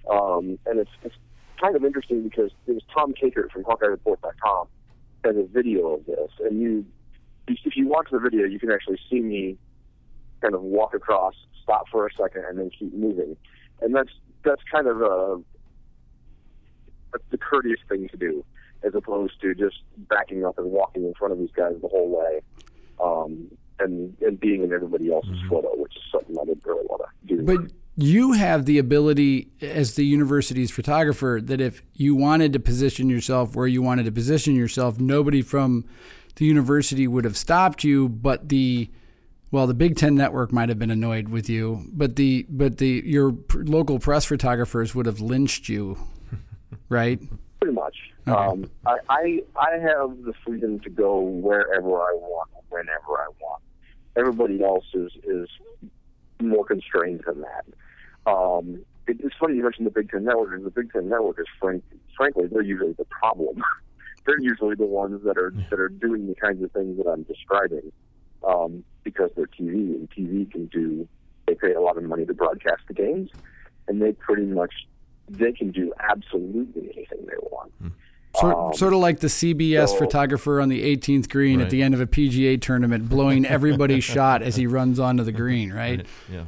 um, 0.09 0.59
and 0.65 0.79
it's 0.79 0.91
it's 1.03 1.15
kind 1.61 1.75
of 1.75 1.83
interesting 1.83 2.23
because 2.23 2.51
it 2.67 2.73
was 2.73 2.83
Tom 2.93 3.13
Kakert 3.13 3.51
from 3.51 3.63
HawkeyeReport.com 3.63 4.67
has 5.25 5.35
a 5.35 5.43
video 5.43 5.95
of 5.95 6.05
this, 6.05 6.31
and 6.39 6.61
you 6.61 6.85
if 7.47 7.75
you 7.75 7.87
watch 7.87 8.07
the 8.11 8.19
video, 8.19 8.45
you 8.45 8.59
can 8.59 8.71
actually 8.71 8.99
see 9.09 9.19
me 9.19 9.57
kind 10.41 10.53
of 10.53 10.61
walk 10.61 10.93
across, 10.93 11.33
stop 11.63 11.87
for 11.91 12.05
a 12.05 12.13
second, 12.13 12.45
and 12.45 12.59
then 12.59 12.69
keep 12.69 12.93
moving, 12.93 13.35
and 13.81 13.93
that's 13.95 14.11
that's 14.43 14.61
kind 14.71 14.87
of 14.87 15.01
a, 15.01 15.39
a 17.15 17.19
the 17.31 17.37
courteous 17.37 17.79
thing 17.89 18.07
to 18.09 18.17
do, 18.17 18.45
as 18.83 18.93
opposed 18.95 19.41
to 19.41 19.53
just 19.55 19.77
backing 19.97 20.45
up 20.45 20.57
and 20.57 20.71
walking 20.71 21.03
in 21.03 21.13
front 21.15 21.33
of 21.33 21.39
these 21.39 21.51
guys 21.55 21.73
the 21.81 21.87
whole 21.87 22.09
way, 22.09 22.41
um, 23.03 23.49
and 23.79 24.15
and 24.21 24.39
being 24.39 24.63
in 24.63 24.73
everybody 24.73 25.11
else's 25.11 25.39
photo, 25.49 25.69
which 25.75 25.95
is 25.95 26.03
something 26.11 26.35
I 26.39 26.45
didn't 26.45 26.65
really 26.65 26.85
want 26.85 27.01
to 27.27 27.35
do. 27.35 27.43
But 27.43 27.71
you 27.95 28.31
have 28.33 28.65
the 28.65 28.77
ability 28.77 29.49
as 29.61 29.95
the 29.95 30.05
university's 30.05 30.71
photographer 30.71 31.39
that 31.43 31.59
if 31.59 31.83
you 31.93 32.15
wanted 32.15 32.53
to 32.53 32.59
position 32.59 33.09
yourself 33.09 33.55
where 33.55 33.67
you 33.67 33.81
wanted 33.81 34.05
to 34.05 34.11
position 34.11 34.55
yourself, 34.55 34.99
nobody 34.99 35.41
from 35.41 35.85
the 36.35 36.45
university 36.45 37.07
would 37.07 37.25
have 37.25 37.35
stopped 37.35 37.83
you, 37.83 38.07
but 38.07 38.47
the 38.49 38.89
well, 39.51 39.65
the 39.65 39.73
Big 39.73 39.95
Ten 39.95 40.15
Network 40.15 40.51
might 40.51 40.69
have 40.69 40.77
been 40.77 40.91
annoyed 40.91 41.29
with 41.29 41.49
you, 41.49 41.85
but 41.91 42.15
the 42.15 42.45
but 42.49 42.77
the 42.77 43.01
your 43.05 43.31
pr- 43.31 43.63
local 43.63 43.99
press 43.99 44.25
photographers 44.25 44.93
would 44.93 45.05
have 45.05 45.19
lynched 45.19 45.67
you, 45.67 45.97
right? 46.89 47.19
Pretty 47.59 47.73
much. 47.73 47.97
Um, 48.27 48.69
I, 48.85 48.97
I 49.09 49.43
I 49.55 49.71
have 49.79 50.23
the 50.23 50.33
freedom 50.45 50.79
to 50.81 50.89
go 50.89 51.19
wherever 51.19 51.99
I 51.99 52.13
want, 52.13 52.49
whenever 52.69 53.17
I 53.17 53.27
want. 53.41 53.63
Everybody 54.15 54.63
else 54.63 54.85
is 54.93 55.11
is 55.23 55.49
more 56.41 56.65
constrained 56.65 57.23
than 57.25 57.41
that. 57.41 58.31
Um, 58.31 58.85
it, 59.07 59.17
it's 59.21 59.35
funny 59.39 59.55
you 59.55 59.63
mentioned 59.63 59.87
the 59.87 59.91
Big 59.91 60.09
Ten 60.09 60.23
Network. 60.23 60.63
The 60.63 60.69
Big 60.69 60.91
Ten 60.91 61.09
Network 61.09 61.39
is 61.39 61.47
frank, 61.59 61.83
frankly 62.15 62.47
they're 62.51 62.61
usually 62.61 62.93
the 62.93 63.05
problem. 63.05 63.63
they're 64.25 64.39
usually 64.39 64.75
the 64.75 64.85
ones 64.85 65.23
that 65.23 65.37
are 65.37 65.53
that 65.69 65.79
are 65.79 65.89
doing 65.89 66.27
the 66.27 66.35
kinds 66.35 66.63
of 66.63 66.71
things 66.71 66.97
that 66.97 67.09
I'm 67.09 67.23
describing 67.23 67.91
um, 68.47 68.83
because 69.03 69.31
they're 69.35 69.47
TV 69.47 69.95
and 69.95 70.09
TV 70.11 70.49
can 70.51 70.67
do. 70.67 71.07
They 71.47 71.55
pay 71.55 71.73
a 71.73 71.81
lot 71.81 71.97
of 71.97 72.03
money 72.03 72.25
to 72.25 72.33
broadcast 72.33 72.83
the 72.87 72.93
games, 72.93 73.31
and 73.87 74.01
they 74.01 74.11
pretty 74.11 74.45
much 74.45 74.73
they 75.27 75.51
can 75.51 75.71
do 75.71 75.93
absolutely 75.99 76.91
anything 76.95 77.25
they 77.25 77.37
want. 77.41 77.71
Sort, 78.37 78.55
Um, 78.55 78.73
sort 78.73 78.93
of 78.93 78.99
like 78.99 79.19
the 79.21 79.27
CBS 79.27 79.89
so- 79.89 79.97
photographer 79.97 80.61
on 80.61 80.69
the 80.69 80.83
18th 80.83 81.29
green 81.29 81.61
at 81.61 81.69
the 81.71 81.81
end 81.81 81.93
of 81.95 81.99
a 82.01 82.05
PGA 82.07 82.57
tournament, 82.61 83.09
blowing 83.09 83.45
everybody's 83.45 84.03
shot 84.15 84.41
as 84.43 84.55
he 84.55 84.67
runs 84.67 84.99
onto 84.99 85.23
the 85.23 85.31
green, 85.31 85.73
right? 85.73 86.05
Yeah. 86.31 86.43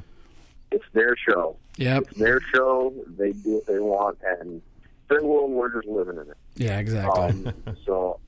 it's 0.71 0.85
their 0.93 1.15
show. 1.17 1.57
Yep. 1.77 2.03
It's 2.11 2.19
their 2.19 2.39
show. 2.53 2.93
They 3.17 3.31
do 3.31 3.55
what 3.55 3.65
they 3.65 3.79
want, 3.79 4.19
and 4.39 4.61
their 5.09 5.23
world. 5.23 5.51
We're 5.51 5.73
just 5.73 5.87
living 5.87 6.15
in 6.17 6.29
it. 6.29 6.37
Yeah, 6.55 6.77
exactly. 6.79 7.23
Um, 7.23 7.53
so, 7.85 8.19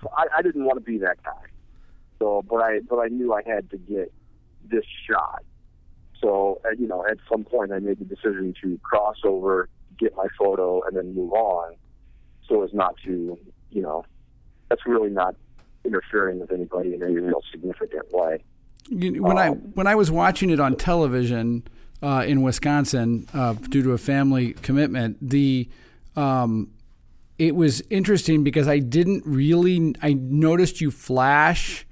so 0.00 0.10
I, 0.16 0.26
I 0.38 0.42
didn't 0.42 0.64
want 0.64 0.78
to 0.78 0.84
be 0.84 0.98
that 0.98 1.22
guy. 1.24 1.32
So, 2.20 2.42
but 2.48 2.58
I 2.62 2.80
but 2.88 2.98
I 3.00 3.08
knew 3.08 3.34
I 3.34 3.42
had 3.44 3.68
to 3.70 3.78
get 3.78 4.12
this 4.70 4.84
shot. 5.10 5.42
So, 6.20 6.60
uh, 6.64 6.70
you 6.78 6.86
know, 6.86 7.04
at 7.04 7.16
some 7.28 7.42
point, 7.44 7.72
I 7.72 7.80
made 7.80 7.98
the 7.98 8.04
decision 8.04 8.54
to 8.62 8.78
cross 8.84 9.16
over, 9.24 9.68
get 9.98 10.14
my 10.16 10.28
photo, 10.38 10.82
and 10.82 10.96
then 10.96 11.14
move 11.14 11.32
on, 11.32 11.74
so 12.48 12.62
as 12.62 12.72
not 12.72 12.96
to, 13.04 13.38
you 13.70 13.82
know, 13.82 14.04
that's 14.68 14.86
really 14.86 15.10
not 15.10 15.34
interfering 15.84 16.40
with 16.40 16.52
anybody 16.52 16.94
in 16.94 17.02
any 17.02 17.14
real 17.14 17.42
significant 17.50 18.10
way. 18.12 18.42
When 18.90 19.38
I 19.38 19.50
when 19.50 19.86
I 19.86 19.94
was 19.94 20.10
watching 20.10 20.50
it 20.50 20.60
on 20.60 20.76
television 20.76 21.62
uh, 22.02 22.24
in 22.26 22.42
Wisconsin 22.42 23.28
uh, 23.32 23.52
due 23.54 23.82
to 23.82 23.92
a 23.92 23.98
family 23.98 24.54
commitment, 24.54 25.18
the 25.20 25.68
um, 26.16 26.70
it 27.38 27.54
was 27.54 27.80
interesting 27.90 28.44
because 28.44 28.68
I 28.68 28.78
didn't 28.78 29.24
really 29.24 29.94
I 30.02 30.14
noticed 30.14 30.80
you 30.80 30.90
flash 30.90 31.86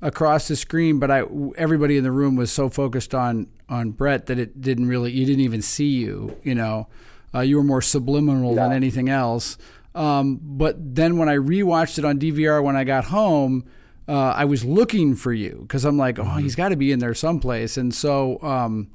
across 0.00 0.48
the 0.48 0.56
screen, 0.56 0.98
but 0.98 1.10
I 1.10 1.24
everybody 1.56 1.96
in 1.96 2.04
the 2.04 2.12
room 2.12 2.36
was 2.36 2.52
so 2.52 2.68
focused 2.68 3.14
on 3.14 3.48
on 3.68 3.90
Brett 3.90 4.26
that 4.26 4.38
it 4.38 4.60
didn't 4.60 4.88
really 4.88 5.10
you 5.12 5.26
didn't 5.26 5.42
even 5.42 5.62
see 5.62 5.88
you. 5.88 6.36
You 6.42 6.54
know, 6.54 6.88
uh, 7.34 7.40
you 7.40 7.56
were 7.56 7.64
more 7.64 7.82
subliminal 7.82 8.54
than 8.54 8.72
anything 8.72 9.08
else. 9.08 9.58
Um, 9.98 10.38
but 10.42 10.76
then 10.94 11.18
when 11.18 11.28
I 11.28 11.36
rewatched 11.36 11.98
it 11.98 12.04
on 12.04 12.18
DVR 12.18 12.62
when 12.62 12.76
I 12.76 12.84
got 12.84 13.06
home, 13.06 13.64
uh, 14.06 14.12
I 14.12 14.44
was 14.44 14.64
looking 14.64 15.16
for 15.16 15.32
you 15.32 15.58
because 15.62 15.84
I'm 15.84 15.98
like, 15.98 16.18
oh, 16.18 16.36
he's 16.36 16.54
got 16.54 16.68
to 16.68 16.76
be 16.76 16.92
in 16.92 17.00
there 17.00 17.14
someplace. 17.14 17.76
And 17.76 17.92
so 17.92 18.40
um, 18.42 18.90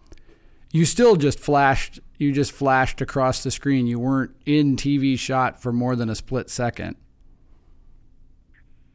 you 0.71 0.85
still 0.85 1.15
just 1.17 1.39
flashed. 1.39 1.99
You 2.17 2.31
just 2.31 2.53
flashed 2.53 3.01
across 3.01 3.43
the 3.43 3.51
screen. 3.51 3.85
You 3.85 3.99
weren't 3.99 4.31
in 4.45 4.77
TV 4.77 5.19
shot 5.19 5.61
for 5.61 5.73
more 5.73 5.95
than 5.95 6.09
a 6.09 6.15
split 6.15 6.49
second. 6.49 6.95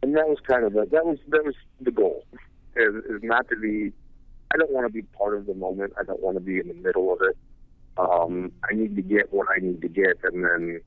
and 0.03 0.17
that 0.17 0.29
was 0.29 0.39
kind 0.47 0.65
of 0.65 0.73
the 0.73 0.87
that 0.91 1.05
was 1.05 1.19
that 1.29 1.45
was 1.45 1.55
the 1.81 1.91
goal 1.91 2.25
is, 2.77 2.95
is 3.05 3.23
not 3.23 3.49
to 3.49 3.57
be 3.57 3.93
I 4.53 4.57
don't 4.57 4.71
want 4.71 4.87
to 4.87 4.93
be 4.93 5.03
part 5.03 5.37
of 5.37 5.47
the 5.47 5.55
moment. 5.55 5.93
I 6.01 6.05
don't 6.05 6.23
want 6.23 6.37
to 6.37 6.41
be 6.41 6.59
in 6.59 6.69
the 6.69 6.75
middle 6.75 7.13
of 7.13 7.21
it. 7.21 7.37
Um, 7.99 8.51
I 8.71 8.75
need 8.75 8.97
to 8.97 9.03
get 9.03 9.31
what 9.33 9.49
I 9.55 9.61
need 9.61 9.83
to 9.83 9.89
get, 9.89 10.17
and 10.23 10.43
then 10.43 10.81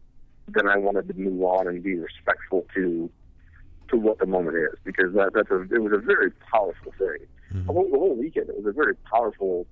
then 0.53 0.67
I 0.67 0.77
wanted 0.77 1.07
to 1.07 1.13
move 1.13 1.41
on 1.43 1.67
and 1.67 1.81
be 1.83 1.95
respectful 1.97 2.65
to 2.75 3.09
to 3.89 3.97
what 3.97 4.19
the 4.19 4.25
moment 4.25 4.55
is 4.55 4.77
because 4.83 5.13
that 5.15 5.31
that's 5.33 5.51
a 5.51 5.61
it 5.73 5.81
was 5.81 5.91
a 5.93 5.97
very 5.97 6.31
powerful 6.51 6.93
thing. 6.97 7.17
Mm-hmm. 7.53 7.67
The, 7.67 7.73
whole, 7.73 7.89
the 7.91 7.97
whole 7.99 8.15
weekend 8.15 8.49
it 8.49 8.55
was 8.57 8.65
a 8.67 8.71
very 8.71 8.95
powerful 8.95 9.67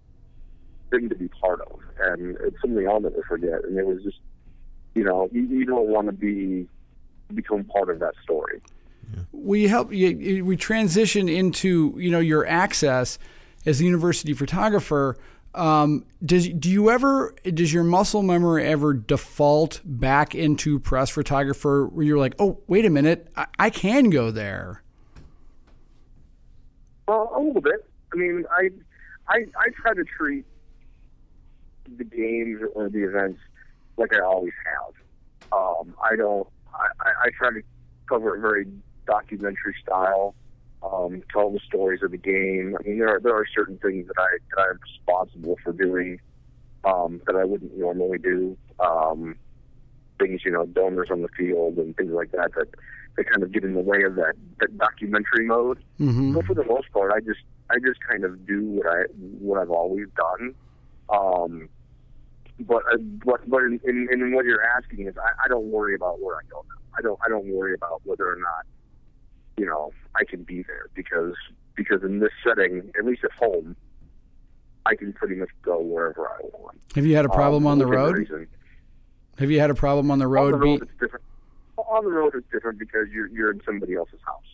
thing 0.92 1.08
to 1.10 1.16
be 1.16 1.28
part 1.30 1.62
of, 1.62 1.80
and 2.00 2.36
it's 2.42 2.60
something 2.62 2.88
I'll 2.88 3.00
never 3.00 3.24
forget. 3.28 3.64
And 3.64 3.78
it 3.78 3.86
was 3.86 4.04
just 4.04 4.20
you 4.96 5.04
know 5.04 5.30
you, 5.32 5.44
you 5.44 5.66
don't 5.66 5.88
want 5.88 6.08
to 6.08 6.14
be 6.14 6.68
become 7.34 7.64
part 7.64 7.90
of 7.90 8.00
that 8.00 8.14
story. 8.24 8.62
Yeah. 9.14 9.22
we 9.32 9.68
help 9.68 9.92
you, 9.94 10.08
you- 10.10 10.46
we 10.46 10.58
transition 10.58 11.30
into 11.30 11.94
you 11.98 12.12
know 12.12 12.20
your 12.20 12.46
access 12.48 13.18
as 13.66 13.80
a 13.82 13.84
university 13.84 14.34
photographer 14.34 15.18
um, 15.56 16.06
does 16.24 16.48
do 16.50 16.70
you 16.70 16.90
ever 16.90 17.34
does 17.44 17.74
your 17.74 17.84
muscle 17.84 18.22
memory 18.22 18.66
ever 18.66 18.94
default 18.94 19.82
back 19.84 20.36
into 20.36 20.80
press 20.80 21.10
photographer 21.10 21.88
where 21.88 22.06
you're 22.06 22.20
like 22.20 22.36
oh 22.40 22.60
wait 22.68 22.86
a 22.86 22.90
minute 22.90 23.28
I, 23.36 23.48
I 23.58 23.70
can 23.70 24.10
go 24.10 24.32
there 24.32 24.84
Well, 27.10 27.32
a 27.36 27.42
little 27.42 27.60
bit. 27.60 27.90
I 28.14 28.18
mean, 28.18 28.46
I, 28.52 28.70
I, 29.28 29.38
I 29.38 29.70
try 29.76 29.96
to 29.96 30.04
treat 30.04 30.46
the 31.98 32.04
games 32.04 32.62
or 32.76 32.88
the 32.88 33.04
events 33.04 33.40
like 33.98 34.14
I 34.14 34.20
always 34.20 34.54
have. 34.64 34.94
Um, 35.52 35.96
I 36.04 36.16
don't. 36.16 36.48
I, 36.72 36.86
I, 37.00 37.10
I 37.24 37.30
try 37.36 37.50
to 37.50 37.64
cover 38.08 38.36
it 38.36 38.42
very 38.42 38.68
documentary 39.08 39.76
style. 39.82 40.36
Um, 40.82 41.24
tell 41.34 41.52
the 41.52 41.60
stories 41.60 42.02
of 42.04 42.12
the 42.12 42.18
game. 42.18 42.76
I 42.80 42.88
mean, 42.88 43.00
there 43.00 43.10
are 43.10 43.20
there 43.20 43.36
are 43.36 43.46
certain 43.54 43.78
things 43.80 44.08
that 44.08 44.18
I 44.18 44.38
that 44.56 44.62
I'm 44.62 44.80
responsible 44.82 45.58
for 45.64 45.74
doing 45.74 46.20
um, 46.86 47.22
that 47.28 47.36
I 47.36 47.44
wouldn't 47.44 47.78
normally 47.78 48.18
do. 48.18 48.58
Um, 48.80 49.36
things, 50.20 50.42
you 50.46 50.52
know, 50.52 50.66
donors 50.66 51.10
on 51.12 51.22
the 51.22 51.28
field 51.30 51.78
and 51.78 51.96
things 51.96 52.12
like 52.12 52.32
that 52.32 52.52
that 52.56 52.68
that 53.16 53.30
kind 53.30 53.44
of 53.44 53.52
get 53.52 53.64
in 53.64 53.74
the 53.74 53.82
way 53.82 54.04
of 54.04 54.16
that, 54.16 54.36
that 54.60 54.78
documentary 54.78 55.46
mode. 55.46 55.80
mm-hmm. 56.00 56.34
But 56.34 56.46
for 56.46 56.54
the 56.54 56.64
most 56.64 56.92
part, 56.92 57.12
I 57.14 57.20
just 57.20 57.42
I 57.70 57.76
just 57.86 58.00
kind 58.10 58.24
of 58.24 58.46
do 58.46 58.64
what 58.64 58.88
I 58.88 59.04
what 59.40 59.60
I've 59.60 59.72
always 59.72 60.08
done. 60.16 60.56
Um, 61.10 61.70
but 62.60 62.84
uh, 62.92 62.98
but 63.26 63.50
but 63.50 63.64
in, 63.64 63.80
in, 63.84 64.08
in 64.12 64.34
what 64.34 64.46
you're 64.46 64.64
asking 64.64 65.08
is 65.08 65.16
I, 65.18 65.46
I 65.46 65.48
don't 65.48 65.72
worry 65.72 65.96
about 65.96 66.22
where 66.22 66.36
I 66.36 66.42
go 66.50 66.64
now. 66.68 66.82
I 66.98 67.02
don't 67.02 67.20
I 67.26 67.30
don't 67.30 67.48
worry 67.48 67.74
about 67.74 68.02
whether 68.06 68.30
or 68.30 68.38
not 68.38 68.66
you 69.60 69.66
know 69.66 69.92
I 70.16 70.24
can 70.24 70.44
be 70.44 70.64
there 70.64 70.88
because 70.96 71.34
because 71.76 72.02
in 72.04 72.20
this 72.20 72.32
setting, 72.44 72.92
at 72.98 73.06
least 73.06 73.24
at 73.24 73.32
home, 73.34 73.76
I 74.86 74.96
can 74.96 75.12
pretty 75.14 75.36
much 75.36 75.50
go 75.62 75.80
wherever 75.80 76.28
I 76.28 76.40
want. 76.58 76.80
have 76.96 77.06
you 77.06 77.16
had 77.16 77.26
a 77.26 77.30
problem 77.30 77.66
Um, 77.66 77.72
on 77.74 77.78
the 77.80 77.86
road 77.88 78.16
reason. 78.18 78.48
have 79.38 79.52
you 79.52 79.60
had 79.60 79.70
a 79.70 79.76
problem 79.76 80.10
on 80.12 80.20
the 80.20 80.28
road? 80.28 80.54
On 80.54 80.60
the 80.60 80.66
road, 80.66 80.80
Be- 80.80 80.86
it's 80.86 81.00
different. 81.00 81.26
On 81.78 82.04
the 82.04 82.12
road, 82.12 82.34
it's 82.36 82.48
different 82.52 82.80
because 82.80 83.08
you're 83.12 83.28
you're 83.28 83.52
in 83.52 83.62
somebody 83.66 83.96
else's 83.96 84.20
house, 84.26 84.50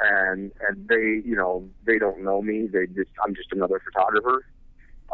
and 0.00 0.50
and 0.68 0.88
they 0.88 1.20
you 1.28 1.36
know 1.36 1.68
they 1.84 1.98
don't 1.98 2.22
know 2.22 2.40
me. 2.42 2.66
They 2.66 2.86
just 2.86 3.10
I'm 3.24 3.34
just 3.34 3.52
another 3.52 3.80
photographer. 3.84 4.44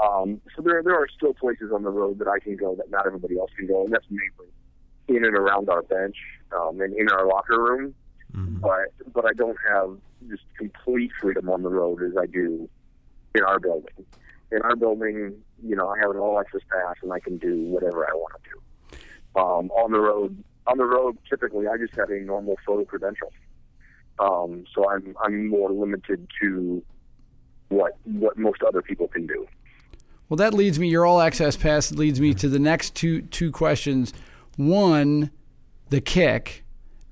Um, 0.03 0.41
so 0.55 0.63
there 0.63 0.83
there 0.83 0.95
are 0.95 1.09
still 1.17 1.35
places 1.35 1.71
on 1.73 1.83
the 1.83 1.91
road 1.91 2.19
that 2.21 2.29
I 2.29 2.39
can 2.39 2.57
go 2.57 2.75
that 2.77 2.91
not 2.91 3.07
everybody 3.07 3.39
else 3.39 3.51
can 3.57 3.67
go, 3.67 3.85
and 3.85 3.93
that's 3.93 4.07
mainly 4.11 4.53
in 5.09 5.25
and 5.25 5.37
around 5.37 5.69
our 5.71 5.83
bench 5.83 6.17
um, 6.53 6.81
and 6.81 6.93
in 6.95 7.09
our 7.09 7.27
locker 7.29 7.63
room. 7.63 7.95
But 8.33 9.13
but 9.13 9.25
I 9.25 9.33
don't 9.33 9.57
have 9.69 9.97
just 10.29 10.43
complete 10.59 11.11
freedom 11.21 11.49
on 11.49 11.63
the 11.63 11.71
road 11.71 12.03
as 12.03 12.13
I 12.21 12.27
do 12.27 12.69
in 13.35 13.43
our 13.45 13.59
building. 13.59 14.05
In 14.53 14.63
our 14.63 14.77
building, 14.77 15.35
you 15.63 15.77
know, 15.77 15.89
I 15.89 15.99
have 15.99 16.11
an 16.11 16.19
all 16.19 16.39
access 16.39 16.61
pass 16.71 16.97
and 17.03 17.13
I 17.13 17.21
can 17.21 17.39
do 17.39 17.63
whatever 17.65 18.07
I 18.07 18.13
want 18.15 18.35
to 18.43 18.51
do. 18.51 19.41
Um, 19.41 19.71
on 19.71 19.93
the 19.93 20.01
road, 20.01 20.43
on 20.67 20.79
the 20.79 20.85
road, 20.85 21.19
typically 21.29 21.67
I 21.69 21.77
just 21.77 21.95
have 21.97 22.11
a 22.11 22.21
normal 22.21 22.57
photo 22.65 22.85
credential. 22.85 23.33
Um, 24.19 24.65
so 24.75 24.89
I'm 24.89 25.15
I'm 25.23 25.49
more 25.49 25.71
limited 25.71 26.27
to 26.41 26.83
what 27.69 27.93
what 28.05 28.39
most 28.39 28.63
other 28.63 28.83
people 28.83 29.09
can 29.09 29.27
do. 29.27 29.47
Well, 30.29 30.37
that 30.39 30.55
leads 30.55 30.79
me. 30.79 30.89
Your 30.89 31.07
all 31.07 31.21
access 31.21 31.57
pass 31.57 31.93
leads 31.93 32.21
me 32.21 32.35
to 32.35 32.49
the 32.49 32.59
next 32.59 32.95
two 32.95 33.23
two 33.23 33.53
questions. 33.53 34.13
One, 34.57 35.31
the 35.91 36.01
kick, 36.01 36.65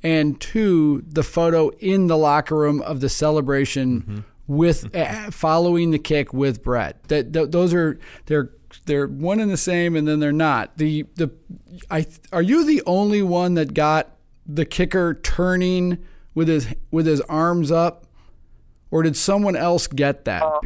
and 0.04 0.38
two, 0.38 1.02
the 1.08 1.22
photo 1.22 1.70
in 1.78 2.06
the 2.06 2.16
locker 2.16 2.54
room 2.54 2.82
of 2.82 3.00
the 3.00 3.08
celebration 3.08 4.02
mm-hmm. 4.02 4.20
with 4.46 4.94
uh, 4.94 5.30
following 5.30 5.90
the 5.90 5.98
kick 5.98 6.34
with 6.34 6.62
Brett. 6.62 7.02
That 7.04 7.32
th- 7.32 7.50
those 7.50 7.72
are 7.72 7.98
they're 8.26 8.50
they're 8.84 9.06
one 9.06 9.40
and 9.40 9.50
the 9.50 9.56
same, 9.56 9.96
and 9.96 10.06
then 10.06 10.20
they're 10.20 10.32
not. 10.32 10.76
The 10.76 11.06
the 11.16 11.30
I 11.90 12.06
are 12.32 12.42
you 12.42 12.66
the 12.66 12.82
only 12.86 13.22
one 13.22 13.54
that 13.54 13.72
got 13.72 14.16
the 14.46 14.66
kicker 14.66 15.14
turning 15.14 16.04
with 16.34 16.48
his 16.48 16.68
with 16.90 17.06
his 17.06 17.22
arms 17.22 17.72
up, 17.72 18.06
or 18.90 19.02
did 19.02 19.16
someone 19.16 19.56
else 19.56 19.86
get 19.86 20.26
that? 20.26 20.42
Uh, 20.42 20.60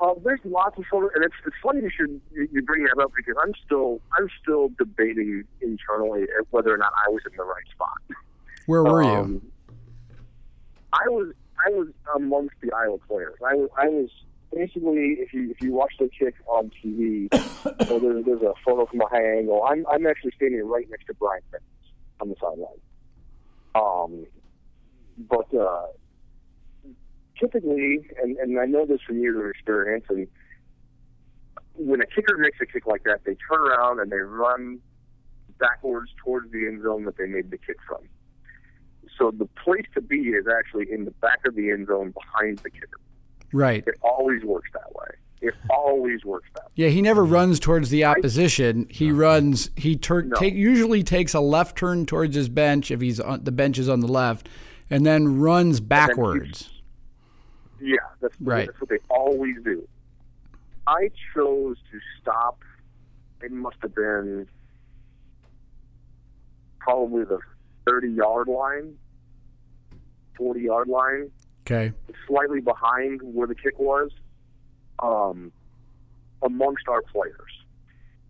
Uh, 0.00 0.14
there's 0.24 0.40
lots 0.44 0.78
of 0.78 0.84
photos, 0.90 1.10
and 1.14 1.24
it's 1.24 1.34
it's 1.46 1.56
funny 1.62 1.82
you 1.82 1.90
should 1.90 2.20
you 2.32 2.48
you 2.52 2.62
bring 2.62 2.84
that 2.84 3.02
up 3.02 3.12
because 3.14 3.34
I'm 3.42 3.52
still 3.66 4.00
I'm 4.18 4.28
still 4.42 4.70
debating 4.78 5.44
internally 5.60 6.24
whether 6.50 6.72
or 6.72 6.78
not 6.78 6.92
I 7.06 7.10
was 7.10 7.20
in 7.30 7.36
the 7.36 7.44
right 7.44 7.68
spot. 7.70 7.98
Where 8.66 8.82
were 8.82 9.02
you? 9.02 9.08
Um, 9.08 9.42
I 10.92 11.08
was 11.08 11.34
I 11.66 11.70
was 11.70 11.88
amongst 12.16 12.54
the 12.62 12.72
Iowa 12.72 12.96
players. 13.06 13.36
I 13.46 13.54
was 13.54 13.68
I 13.76 13.88
was 13.88 14.08
basically 14.54 15.18
if 15.20 15.34
you 15.34 15.50
if 15.50 15.60
you 15.60 15.72
watch 15.72 15.92
the 15.98 16.08
kick 16.08 16.34
on 16.46 16.70
TV, 16.82 17.28
so 17.86 17.98
there's 17.98 18.24
there's 18.24 18.42
a 18.42 18.54
photo 18.64 18.86
from 18.86 19.02
a 19.02 19.08
high 19.08 19.38
angle. 19.38 19.62
I'm 19.64 19.86
I'm 19.90 20.06
actually 20.06 20.32
standing 20.36 20.66
right 20.66 20.88
next 20.88 21.06
to 21.06 21.14
Brian 21.14 21.42
Fitz 21.50 21.62
on 22.20 22.30
the 22.30 22.36
sideline. 22.40 22.80
Um, 23.74 24.26
but 25.28 25.54
uh, 25.54 25.86
typically, 27.40 28.06
and 28.22 28.36
and 28.36 28.60
I 28.60 28.66
know 28.66 28.86
this 28.86 29.00
from 29.06 29.18
years 29.20 29.36
of 29.36 29.46
experience, 29.46 30.04
and 30.08 30.28
when 31.74 32.00
a 32.00 32.06
kicker 32.06 32.36
makes 32.36 32.58
a 32.60 32.66
kick 32.66 32.86
like 32.86 33.04
that, 33.04 33.24
they 33.24 33.34
turn 33.50 33.60
around 33.60 34.00
and 34.00 34.10
they 34.12 34.18
run 34.18 34.78
backwards 35.58 36.10
towards 36.22 36.50
the 36.52 36.66
end 36.66 36.82
zone 36.82 37.04
that 37.04 37.16
they 37.16 37.26
made 37.26 37.50
the 37.50 37.58
kick 37.58 37.76
from. 37.86 38.02
So 39.18 39.30
the 39.30 39.46
place 39.64 39.84
to 39.94 40.00
be 40.00 40.16
is 40.30 40.46
actually 40.46 40.90
in 40.90 41.04
the 41.04 41.10
back 41.10 41.40
of 41.46 41.54
the 41.54 41.70
end 41.70 41.88
zone 41.88 42.12
behind 42.12 42.58
the 42.58 42.70
kicker. 42.70 42.98
Right. 43.52 43.84
It 43.86 43.96
always 44.02 44.42
works 44.44 44.70
that 44.72 44.94
way. 44.94 45.08
It 45.42 45.54
always 45.70 46.24
works 46.24 46.48
best. 46.54 46.68
Yeah, 46.74 46.88
he 46.88 47.00
never 47.02 47.24
runs 47.24 47.58
towards 47.60 47.88
the 47.90 48.04
opposition. 48.04 48.86
He 48.90 49.10
runs. 49.10 49.70
He 49.76 49.96
tur- 49.96 50.22
No. 50.22 50.36
take 50.36 50.54
usually 50.54 51.02
takes 51.02 51.32
a 51.34 51.40
left 51.40 51.76
turn 51.78 52.04
towards 52.06 52.36
his 52.36 52.48
bench 52.50 52.90
if 52.90 53.00
he's 53.00 53.18
on 53.20 53.44
the 53.44 53.52
bench 53.52 53.78
is 53.78 53.88
on 53.88 54.00
the 54.00 54.08
left, 54.08 54.48
and 54.90 55.04
then 55.06 55.40
runs 55.40 55.80
backwards. 55.80 56.70
Yeah, 57.80 57.96
that's, 58.20 58.34
Right. 58.40 58.66
that's 58.66 58.80
what 58.80 58.90
they 58.90 58.98
always 59.08 59.56
do. 59.64 59.86
I 60.86 61.10
chose 61.34 61.76
to 61.90 61.98
stop. 62.20 62.58
It 63.42 63.52
must 63.52 63.76
have 63.82 63.94
been 63.94 64.46
probably 66.78 67.24
the 67.24 67.38
30 67.88 68.08
yard 68.10 68.48
line, 68.48 68.96
40 70.36 70.60
yard 70.60 70.88
line, 70.88 71.30
Okay. 71.62 71.92
slightly 72.26 72.60
behind 72.60 73.20
where 73.22 73.46
the 73.46 73.54
kick 73.54 73.78
was, 73.78 74.10
um, 74.98 75.52
amongst 76.42 76.88
our 76.88 77.02
players. 77.02 77.34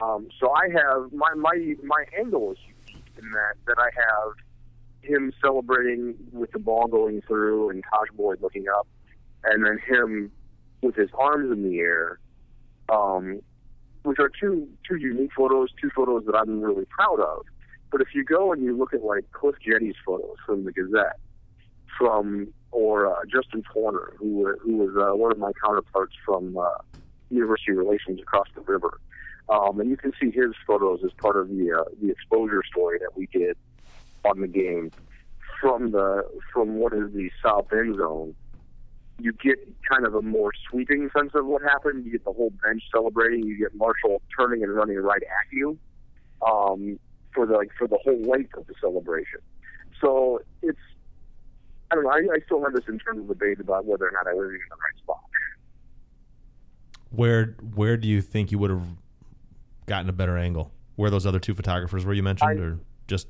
Um, 0.01 0.29
so 0.39 0.51
I 0.53 0.69
have 0.71 1.13
my 1.13 1.33
my 1.37 1.75
my 1.85 2.05
angle 2.19 2.53
is 2.53 2.59
unique 2.89 3.05
in 3.19 3.31
that 3.33 3.55
that 3.67 3.77
I 3.79 3.91
have 3.95 4.33
him 5.03 5.33
celebrating 5.43 6.15
with 6.33 6.51
the 6.53 6.59
ball 6.59 6.87
going 6.87 7.21
through 7.23 7.71
and 7.71 7.83
Taj 7.85 8.09
Boyd 8.17 8.41
looking 8.41 8.67
up, 8.69 8.87
and 9.45 9.65
then 9.65 9.79
him 9.87 10.31
with 10.83 10.97
his 10.97 11.11
arms 11.15 11.53
in 11.53 11.63
the 11.63 11.79
air, 11.79 12.19
um, 12.89 13.41
which 14.03 14.19
are 14.19 14.31
two 14.41 14.69
two 14.89 14.97
unique 14.97 15.31
photos, 15.37 15.71
two 15.81 15.91
photos 15.95 16.25
that 16.27 16.35
I'm 16.35 16.61
really 16.61 16.87
proud 16.87 17.21
of. 17.21 17.45
But 17.91 18.01
if 18.01 18.09
you 18.15 18.25
go 18.25 18.53
and 18.53 18.63
you 18.63 18.77
look 18.77 18.95
at 18.95 19.03
like 19.03 19.31
Cliff 19.33 19.57
Jette's 19.65 19.97
photos 20.05 20.37
from 20.47 20.65
the 20.65 20.73
Gazette, 20.73 21.19
from 21.99 22.53
or 22.73 23.13
uh, 23.13 23.21
Justin 23.25 23.63
Torner, 23.75 24.17
who 24.17 24.57
who 24.63 24.77
was 24.77 24.97
uh, 24.97 25.17
one 25.17 25.33
of 25.33 25.39
my 25.39 25.53
counterparts 25.65 26.15
from 26.25 26.57
uh, 26.57 26.69
University 27.31 27.73
Relations 27.73 28.21
across 28.21 28.47
the 28.55 28.61
river, 28.63 29.01
um, 29.49 29.81
and 29.81 29.91
you 29.91 29.97
can 29.97 30.13
see 30.21 30.31
his 30.31 30.53
photos 30.67 31.01
as 31.05 31.11
part 31.21 31.37
of 31.37 31.49
the 31.49 31.73
uh, 31.73 31.85
the 32.01 32.11
exposure 32.11 32.63
story 32.71 32.99
that 32.99 33.17
we 33.17 33.27
did 33.27 33.57
on 34.25 34.41
the 34.41 34.49
game 34.49 34.93
from 35.61 35.91
the 35.91 36.25
from 36.53 36.77
what 36.77 36.93
is 36.93 37.13
the 37.13 37.31
south 37.43 37.73
end 37.73 37.97
zone. 37.97 38.35
You 39.23 39.33
get 39.33 39.59
kind 39.89 40.07
of 40.07 40.15
a 40.15 40.23
more 40.23 40.53
sweeping 40.71 41.11
sense 41.17 41.33
of 41.35 41.47
what 41.47 41.63
happened. 41.63 42.05
You 42.05 42.13
get 42.13 42.25
the 42.25 42.33
whole 42.33 42.53
bench 42.63 42.83
celebrating. 42.93 43.45
You 43.47 43.59
get 43.59 43.75
Marshall 43.75 44.23
turning 44.39 44.63
and 44.63 44.75
running 44.75 44.99
right 44.99 45.23
at 45.23 45.53
you 45.53 45.79
um, 46.47 46.99
for 47.35 47.47
the 47.47 47.55
like 47.55 47.71
for 47.79 47.87
the 47.87 47.99
whole 48.03 48.21
length 48.23 48.57
of 48.57 48.67
the 48.67 48.75
celebration. 48.81 49.41
So 50.01 50.41
it's 50.63 50.79
I 51.91 51.97
don't 51.97 52.05
know. 52.05 52.11
I, 52.11 52.19
I 52.35 52.39
still 52.47 52.63
have 52.63 52.73
this 52.73 52.85
internal 52.89 53.27
debate 53.27 53.61
about 53.61 53.85
whether 53.85 54.07
or 54.07 54.13
not 54.13 54.27
I 54.29 54.35
was 54.35 54.47
in 54.47 54.53
the 54.53 54.77
right 54.77 54.99
spot. 55.03 55.21
Where 57.11 57.57
where 57.75 57.97
do 57.97 58.07
you 58.09 58.23
think 58.23 58.53
you 58.53 58.59
would 58.59 58.71
have 58.71 58.87
gotten 59.87 60.09
a 60.09 60.13
better 60.13 60.37
angle? 60.37 60.73
Where 60.97 61.11
those 61.11 61.27
other 61.27 61.41
two 61.41 61.55
photographers 61.55 62.05
were 62.05 62.15
you 62.15 62.23
mentioned, 62.23 62.61
I- 62.61 62.63
or 62.63 62.79
just 63.09 63.27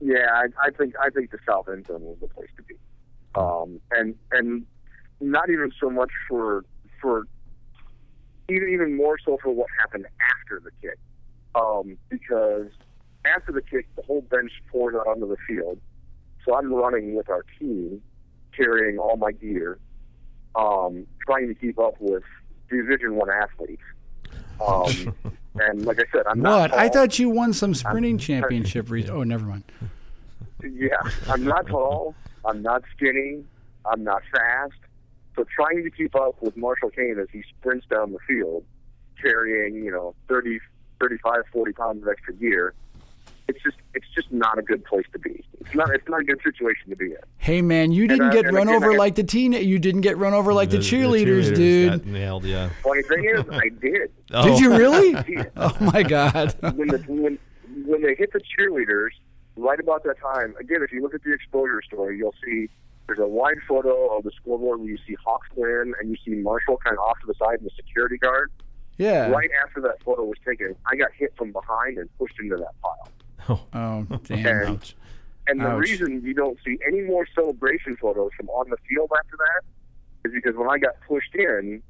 Yeah, 0.00 0.26
I, 0.32 0.46
I 0.62 0.70
think 0.70 0.94
I 1.00 1.10
think 1.10 1.30
the 1.32 1.38
south 1.46 1.68
end 1.68 1.86
zone 1.86 2.02
was 2.02 2.18
the 2.20 2.28
place 2.28 2.50
to 2.56 2.62
be, 2.62 2.74
um, 3.34 3.80
and 3.90 4.14
and 4.30 4.64
not 5.30 5.50
even 5.50 5.72
so 5.80 5.90
much 5.90 6.10
for 6.28 6.64
for 7.00 7.26
even 8.48 8.68
even 8.68 8.96
more 8.96 9.16
so 9.24 9.38
for 9.42 9.52
what 9.52 9.68
happened 9.78 10.06
after 10.40 10.60
the 10.60 10.70
kick, 10.80 10.98
um, 11.54 11.96
because 12.08 12.68
after 13.24 13.52
the 13.52 13.62
kick, 13.62 13.88
the 13.96 14.02
whole 14.02 14.22
bench 14.22 14.50
poured 14.70 14.96
out 14.96 15.06
onto 15.06 15.28
the 15.28 15.36
field. 15.46 15.78
So 16.44 16.56
I'm 16.56 16.72
running 16.72 17.14
with 17.14 17.28
our 17.28 17.44
team, 17.58 18.02
carrying 18.56 18.98
all 18.98 19.16
my 19.16 19.32
gear, 19.32 19.78
um, 20.56 21.06
trying 21.24 21.48
to 21.48 21.54
keep 21.54 21.78
up 21.78 21.94
with 22.00 22.24
Division 22.68 23.14
One 23.14 23.30
athletes. 23.30 23.82
Um, 24.60 25.14
and 25.54 25.84
like 25.86 25.98
I 25.98 26.04
said, 26.12 26.26
I'm 26.26 26.40
not. 26.40 26.70
What? 26.70 26.80
I 26.80 26.88
thought 26.88 27.18
you 27.18 27.30
won 27.30 27.52
some 27.52 27.74
sprinting 27.74 28.18
championship. 28.18 28.90
Re- 28.90 29.08
oh, 29.08 29.22
never 29.22 29.46
mind. 29.46 29.64
Yeah, 30.62 30.96
I'm 31.28 31.44
not 31.44 31.66
tall. 31.66 32.14
I'm 32.44 32.62
not 32.62 32.82
skinny. 32.96 33.44
I'm 33.84 34.04
not 34.04 34.22
fast. 34.32 34.74
So 35.36 35.44
trying 35.54 35.82
to 35.84 35.90
keep 35.90 36.14
up 36.14 36.40
with 36.42 36.56
Marshall 36.56 36.90
Koehn 36.90 37.20
as 37.22 37.28
he 37.32 37.42
sprints 37.58 37.86
down 37.88 38.12
the 38.12 38.18
field, 38.26 38.64
carrying 39.20 39.74
you 39.84 39.90
know 39.90 40.14
30, 40.28 40.58
35, 41.00 41.42
40 41.52 41.72
pounds 41.72 42.02
of 42.02 42.08
extra 42.08 42.34
gear, 42.34 42.74
it's 43.48 43.62
just 43.62 43.76
it's 43.94 44.06
just 44.14 44.30
not 44.32 44.58
a 44.58 44.62
good 44.62 44.84
place 44.84 45.06
to 45.12 45.18
be. 45.18 45.42
It's 45.60 45.74
not 45.74 45.90
it's 45.94 46.08
not 46.08 46.20
a 46.20 46.24
good 46.24 46.40
situation 46.44 46.90
to 46.90 46.96
be 46.96 47.06
in. 47.06 47.16
Hey 47.38 47.62
man, 47.62 47.92
you 47.92 48.06
didn't 48.06 48.28
I- 48.28 48.32
get 48.32 48.44
and 48.46 48.54
run 48.56 48.68
again, 48.68 48.76
over 48.76 48.90
got- 48.92 48.98
like 48.98 49.14
the 49.14 49.24
teen. 49.24 49.52
You 49.52 49.78
didn't 49.78 50.02
get 50.02 50.16
run 50.18 50.34
over 50.34 50.52
like 50.52 50.70
the, 50.70 50.78
cheerleaders, 50.78 51.48
got 51.48 51.56
dude. 51.56 52.06
nailed, 52.06 52.44
yeah. 52.44 52.70
Funny 52.82 53.02
thing 53.02 53.24
is, 53.24 53.44
I 53.50 53.68
did. 53.80 54.10
Oh. 54.34 54.44
Did 54.48 54.60
you 54.60 54.74
really? 54.74 55.10
Yeah. 55.28 55.44
oh 55.56 55.76
my 55.80 56.02
god. 56.02 56.54
when 56.76 56.88
the 56.88 56.98
when 57.06 57.38
when 57.84 58.00
they 58.02 58.14
hit 58.14 58.32
the 58.32 58.40
cheerleaders, 58.40 59.10
right 59.56 59.78
about 59.80 60.04
that 60.04 60.18
time. 60.20 60.54
Again, 60.58 60.82
if 60.82 60.90
you 60.92 61.02
look 61.02 61.14
at 61.14 61.22
the 61.22 61.32
exposure 61.34 61.82
story, 61.82 62.16
you'll 62.16 62.34
see 62.44 62.68
there's 63.14 63.24
a 63.24 63.28
wide 63.28 63.58
photo 63.68 64.16
of 64.16 64.24
the 64.24 64.30
scoreboard 64.30 64.80
where 64.80 64.88
you 64.88 64.98
see 65.06 65.16
Hawks 65.24 65.48
win 65.54 65.92
and 66.00 66.10
you 66.10 66.16
see 66.24 66.30
Marshall 66.40 66.78
kind 66.78 66.94
of 66.96 67.00
off 67.00 67.18
to 67.20 67.26
the 67.26 67.34
side 67.34 67.58
and 67.58 67.66
the 67.66 67.70
security 67.76 68.16
guard. 68.16 68.50
Yeah. 68.98 69.28
Right 69.30 69.50
after 69.62 69.80
that 69.82 70.02
photo 70.02 70.24
was 70.24 70.38
taken, 70.46 70.74
I 70.90 70.96
got 70.96 71.10
hit 71.12 71.34
from 71.36 71.52
behind 71.52 71.98
and 71.98 72.08
pushed 72.18 72.38
into 72.40 72.56
that 72.56 72.72
pile. 72.82 73.10
Oh, 73.48 73.60
Oh 74.10 74.16
damn. 74.24 74.46
And- 74.46 74.68
ouch. 74.76 74.96
And 75.48 75.60
the 75.60 75.66
Ouch. 75.66 75.80
reason 75.80 76.22
you 76.24 76.34
don't 76.34 76.56
see 76.64 76.78
any 76.86 77.00
more 77.00 77.26
celebration 77.34 77.96
photos 77.96 78.30
from 78.36 78.48
on 78.50 78.70
the 78.70 78.76
field 78.88 79.10
after 79.18 79.36
that 79.36 80.28
is 80.28 80.32
because 80.32 80.54
when 80.56 80.70
I 80.70 80.78
got 80.78 80.92
pushed 81.08 81.34
in, 81.34 81.82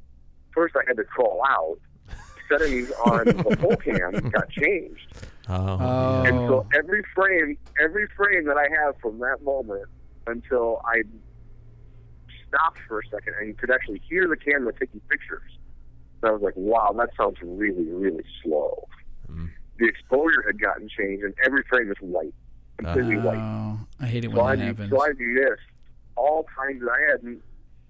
first 0.53 0.75
I 0.75 0.81
had 0.89 0.97
to 0.97 1.05
crawl 1.05 1.43
out. 1.47 1.79
Settings 2.49 2.91
on 3.05 3.27
the 3.27 3.57
pole 3.61 3.77
cam 3.77 4.13
got 4.31 4.49
changed. 4.51 5.07
Oh, 5.49 5.55
Oh. 5.81 6.23
And 6.27 6.49
so 6.49 6.67
every 6.75 7.03
frame, 7.15 7.59
every 7.83 8.09
frame 8.17 8.47
that 8.47 8.57
I 8.57 8.69
have 8.83 8.97
from 9.03 9.19
that 9.19 9.43
moment 9.43 9.85
until 10.27 10.81
I 10.85 11.03
stopped 12.49 12.79
for 12.87 13.01
a 13.01 13.03
second 13.11 13.35
and 13.39 13.49
you 13.49 13.55
could 13.55 13.71
actually 13.71 14.01
hear 14.09 14.29
the 14.29 14.37
camera 14.37 14.73
taking 14.79 15.01
pictures, 15.09 15.51
I 16.23 16.31
was 16.31 16.43
like, 16.43 16.55
"Wow, 16.57 16.95
that 16.99 17.11
sounds 17.17 17.37
really, 17.43 17.85
really 17.91 18.25
slow." 18.43 18.87
Mm. 19.31 19.51
The 19.79 19.87
exposure 19.89 20.43
had 20.47 20.61
gotten 20.61 20.89
changed, 20.89 21.25
and 21.25 21.35
every 21.45 21.63
frame 21.69 21.89
was 21.89 21.97
white, 22.01 22.35
completely 22.79 23.17
white. 23.17 23.39
Oh, 23.39 23.79
I 24.01 24.07
hate 24.07 24.25
it 24.25 24.31
So 24.31 24.37
when 24.37 24.47
I, 24.47 24.57
that 24.57 24.65
happens. 24.65 24.91
so 24.91 25.03
I 25.03 25.09
missed 25.19 25.63
all 26.17 26.47
times 26.57 26.81
that 26.83 26.91
I 26.91 27.01
had. 27.11 27.39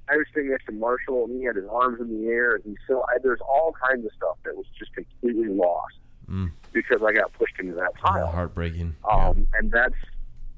I 0.08 0.16
was 0.16 0.26
sitting 0.34 0.50
next 0.50 0.66
to 0.66 0.72
Marshall, 0.72 1.24
and 1.26 1.38
he 1.38 1.44
had 1.44 1.56
his 1.56 1.64
arms 1.70 2.00
in 2.00 2.08
the 2.08 2.28
air, 2.28 2.54
and 2.56 2.64
he 2.64 2.76
still. 2.84 3.04
I, 3.08 3.18
there's 3.22 3.40
all 3.40 3.74
kinds 3.88 4.04
of 4.06 4.10
stuff 4.16 4.36
that 4.44 4.56
was 4.56 4.66
just 4.78 4.94
completely 4.94 5.48
lost 5.48 5.94
Mm. 6.30 6.52
because 6.72 7.02
I 7.04 7.12
got 7.12 7.32
pushed 7.34 7.58
into 7.58 7.74
that 7.74 7.94
pile. 7.94 8.28
heartbreaking. 8.28 8.94
Yeah. 9.06 9.28
Um, 9.28 9.48
and 9.58 9.70
that's 9.70 9.94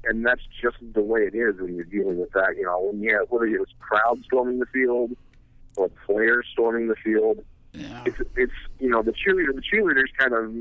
and 0.07 0.25
that's 0.25 0.41
just 0.61 0.77
the 0.93 1.01
way 1.01 1.21
it 1.21 1.35
is 1.35 1.59
when 1.59 1.75
you're 1.75 1.83
dealing 1.85 2.17
with 2.19 2.31
that. 2.31 2.55
You 2.57 2.63
know, 2.63 2.79
when 2.91 3.01
you 3.01 3.17
have, 3.17 3.29
whether 3.29 3.45
it 3.45 3.59
was 3.59 3.69
crowd 3.79 4.23
storming 4.25 4.59
the 4.59 4.65
field 4.67 5.11
or 5.75 5.89
players 6.05 6.45
storming 6.51 6.87
the 6.87 6.95
field, 6.95 7.43
Yeah. 7.73 8.03
it's 8.05 8.17
it's 8.35 8.53
you 8.79 8.89
know 8.89 9.01
the 9.03 9.11
cheerleader 9.13 9.53
the 9.55 9.61
cheerleaders 9.61 10.13
kind 10.17 10.33
of 10.33 10.53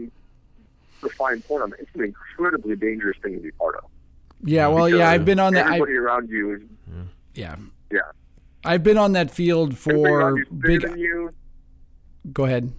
the 1.02 1.09
fine 1.11 1.40
point 1.42 1.62
on 1.62 1.72
it. 1.72 1.80
It's 1.80 1.94
an 1.94 2.02
incredibly 2.04 2.76
dangerous 2.76 3.16
thing 3.22 3.35
to 3.35 3.40
be 3.40 3.50
part 3.52 3.76
of. 3.76 3.85
Yeah, 4.42 4.68
well, 4.68 4.88
yeah, 4.88 5.09
I've 5.11 5.24
been 5.24 5.38
on 5.40 5.54
that. 5.54 5.66
I, 5.66 5.74
Everybody 5.76 5.94
around 5.94 6.28
you 6.28 6.52
is 6.54 6.61
yeah, 7.35 7.57
yeah. 7.90 8.00
I've 8.64 8.83
been 8.83 8.96
on 8.98 9.12
that 9.12 9.30
field 9.30 9.76
for 9.76 9.92
around 9.94 10.37
you 10.38 10.46
big. 10.57 10.83
than 10.83 10.98
you, 10.98 11.30
Go 12.33 12.44
ahead. 12.46 12.72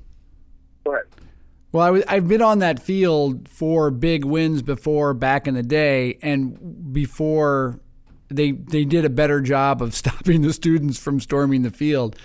Well, 1.76 1.86
I 1.86 1.92
was, 1.92 2.04
I've 2.08 2.30
been 2.30 2.42
on 2.42 2.60
that 2.60 2.82
field 2.82 3.50
for 3.50 3.92
big 3.92 4.24
wins 4.24 4.62
before 4.62 5.14
back 5.14 5.46
in 5.46 5.56
the 5.56 5.62
day, 5.62 6.18
and 6.22 6.94
before 6.94 7.82
they 8.30 8.52
they 8.52 8.86
did 8.86 9.04
a 9.04 9.10
better 9.10 9.42
job 9.42 9.82
of 9.82 9.94
stopping 10.04 10.42
the 10.42 10.54
students 10.54 10.98
from 10.98 11.20
storming 11.20 11.64
the 11.64 11.70
field. 11.70 12.16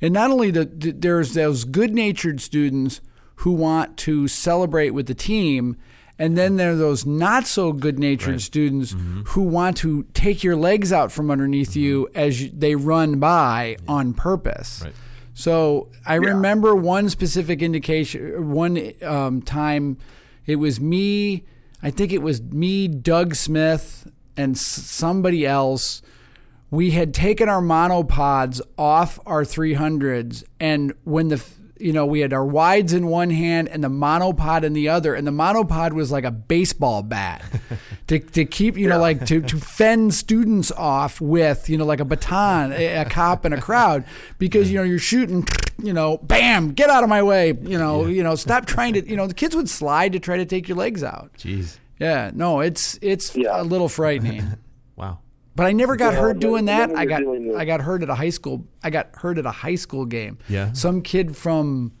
And 0.00 0.14
not 0.14 0.30
only 0.30 0.52
the 0.52 0.66
there's 0.66 1.34
those 1.34 1.64
good 1.64 1.92
natured 1.92 2.40
students 2.40 3.00
who 3.38 3.50
want 3.50 3.96
to 3.96 4.28
celebrate 4.28 4.90
with 4.90 5.08
the 5.08 5.14
team, 5.14 5.76
and 6.16 6.38
then 6.38 6.54
there 6.54 6.70
are 6.70 6.76
those 6.76 7.04
not 7.04 7.44
so 7.44 7.72
good 7.72 7.98
natured 7.98 8.40
students 8.40 8.92
mm-hmm. 8.92 9.22
who 9.22 9.42
want 9.42 9.78
to 9.78 10.04
take 10.14 10.44
your 10.44 10.54
legs 10.54 10.92
out 10.92 11.10
from 11.10 11.28
underneath 11.28 11.70
mm-hmm. 11.70 11.80
you 11.80 12.08
as 12.14 12.40
you, 12.40 12.52
they 12.56 12.76
run 12.76 13.18
by 13.18 13.78
on 13.88 14.14
purpose. 14.14 14.82
Right. 14.84 14.94
So 15.34 15.88
I 16.06 16.16
remember 16.16 16.74
one 16.74 17.08
specific 17.08 17.62
indication, 17.62 18.50
one 18.50 18.92
um, 19.02 19.42
time 19.42 19.96
it 20.46 20.56
was 20.56 20.80
me, 20.80 21.44
I 21.82 21.90
think 21.90 22.12
it 22.12 22.22
was 22.22 22.42
me, 22.42 22.86
Doug 22.88 23.34
Smith, 23.34 24.10
and 24.36 24.56
s- 24.56 24.62
somebody 24.62 25.46
else. 25.46 26.02
We 26.70 26.92
had 26.92 27.12
taken 27.12 27.48
our 27.48 27.60
monopods 27.60 28.60
off 28.78 29.18
our 29.26 29.42
300s, 29.42 30.44
and 30.60 30.92
when 31.04 31.28
the 31.28 31.42
you 31.82 31.92
know, 31.92 32.06
we 32.06 32.20
had 32.20 32.32
our 32.32 32.44
wides 32.44 32.92
in 32.92 33.06
one 33.06 33.30
hand 33.30 33.68
and 33.68 33.82
the 33.82 33.88
monopod 33.88 34.62
in 34.64 34.72
the 34.72 34.88
other, 34.88 35.14
and 35.14 35.26
the 35.26 35.30
monopod 35.32 35.92
was 35.92 36.10
like 36.12 36.24
a 36.24 36.30
baseball 36.30 37.02
bat 37.02 37.42
to, 38.06 38.18
to 38.18 38.44
keep, 38.44 38.76
you 38.78 38.88
know, 38.88 38.98
like 38.98 39.26
to, 39.26 39.40
to 39.42 39.56
fend 39.58 40.14
students 40.14 40.70
off 40.72 41.20
with, 41.20 41.68
you 41.68 41.76
know, 41.76 41.84
like 41.84 42.00
a 42.00 42.04
baton, 42.04 42.72
a, 42.72 42.96
a 43.02 43.04
cop 43.04 43.44
and 43.44 43.52
a 43.54 43.60
crowd, 43.60 44.04
because, 44.38 44.70
you 44.70 44.78
know, 44.78 44.84
you're 44.84 44.98
shooting 44.98 45.44
you 45.82 45.92
know, 45.92 46.18
bam, 46.18 46.72
get 46.72 46.90
out 46.90 47.02
of 47.02 47.08
my 47.08 47.22
way. 47.22 47.48
You 47.48 47.76
know, 47.78 48.06
you 48.06 48.22
know, 48.22 48.36
stop 48.36 48.66
trying 48.66 48.92
to. 48.94 49.08
You 49.08 49.16
know, 49.16 49.26
the 49.26 49.34
kids 49.34 49.56
would 49.56 49.68
slide 49.80 50.12
to 50.12 50.20
try 50.20 50.36
to 50.36 50.44
take 50.44 50.68
your 50.68 50.76
legs 50.76 51.02
out. 51.02 51.32
Jeez. 51.38 51.78
Yeah, 51.98 52.30
no, 52.34 52.60
it's 52.60 52.98
it's 53.02 53.34
Yeah. 53.34 53.60
a 53.60 53.64
little 53.64 53.88
frightening. 53.88 54.44
Wow. 54.94 55.20
But 55.54 55.66
I 55.66 55.72
never 55.72 55.96
got 55.96 56.14
Yeah, 56.14 56.20
hurt 56.20 56.38
doing 56.40 56.64
that. 56.66 56.94
I 56.96 57.04
got 57.04 57.22
I 57.56 57.64
got 57.64 57.80
hurt 57.82 58.02
at 58.02 58.08
a 58.08 58.14
high 58.14 58.30
school. 58.30 58.66
I 58.82 58.90
got 58.90 59.10
hurt 59.16 59.38
at 59.38 59.46
a 59.46 59.50
high 59.50 59.74
school 59.74 60.06
game. 60.06 60.38
Yeah. 60.48 60.72
Some 60.72 61.02
kid 61.02 61.36
from 61.36 61.92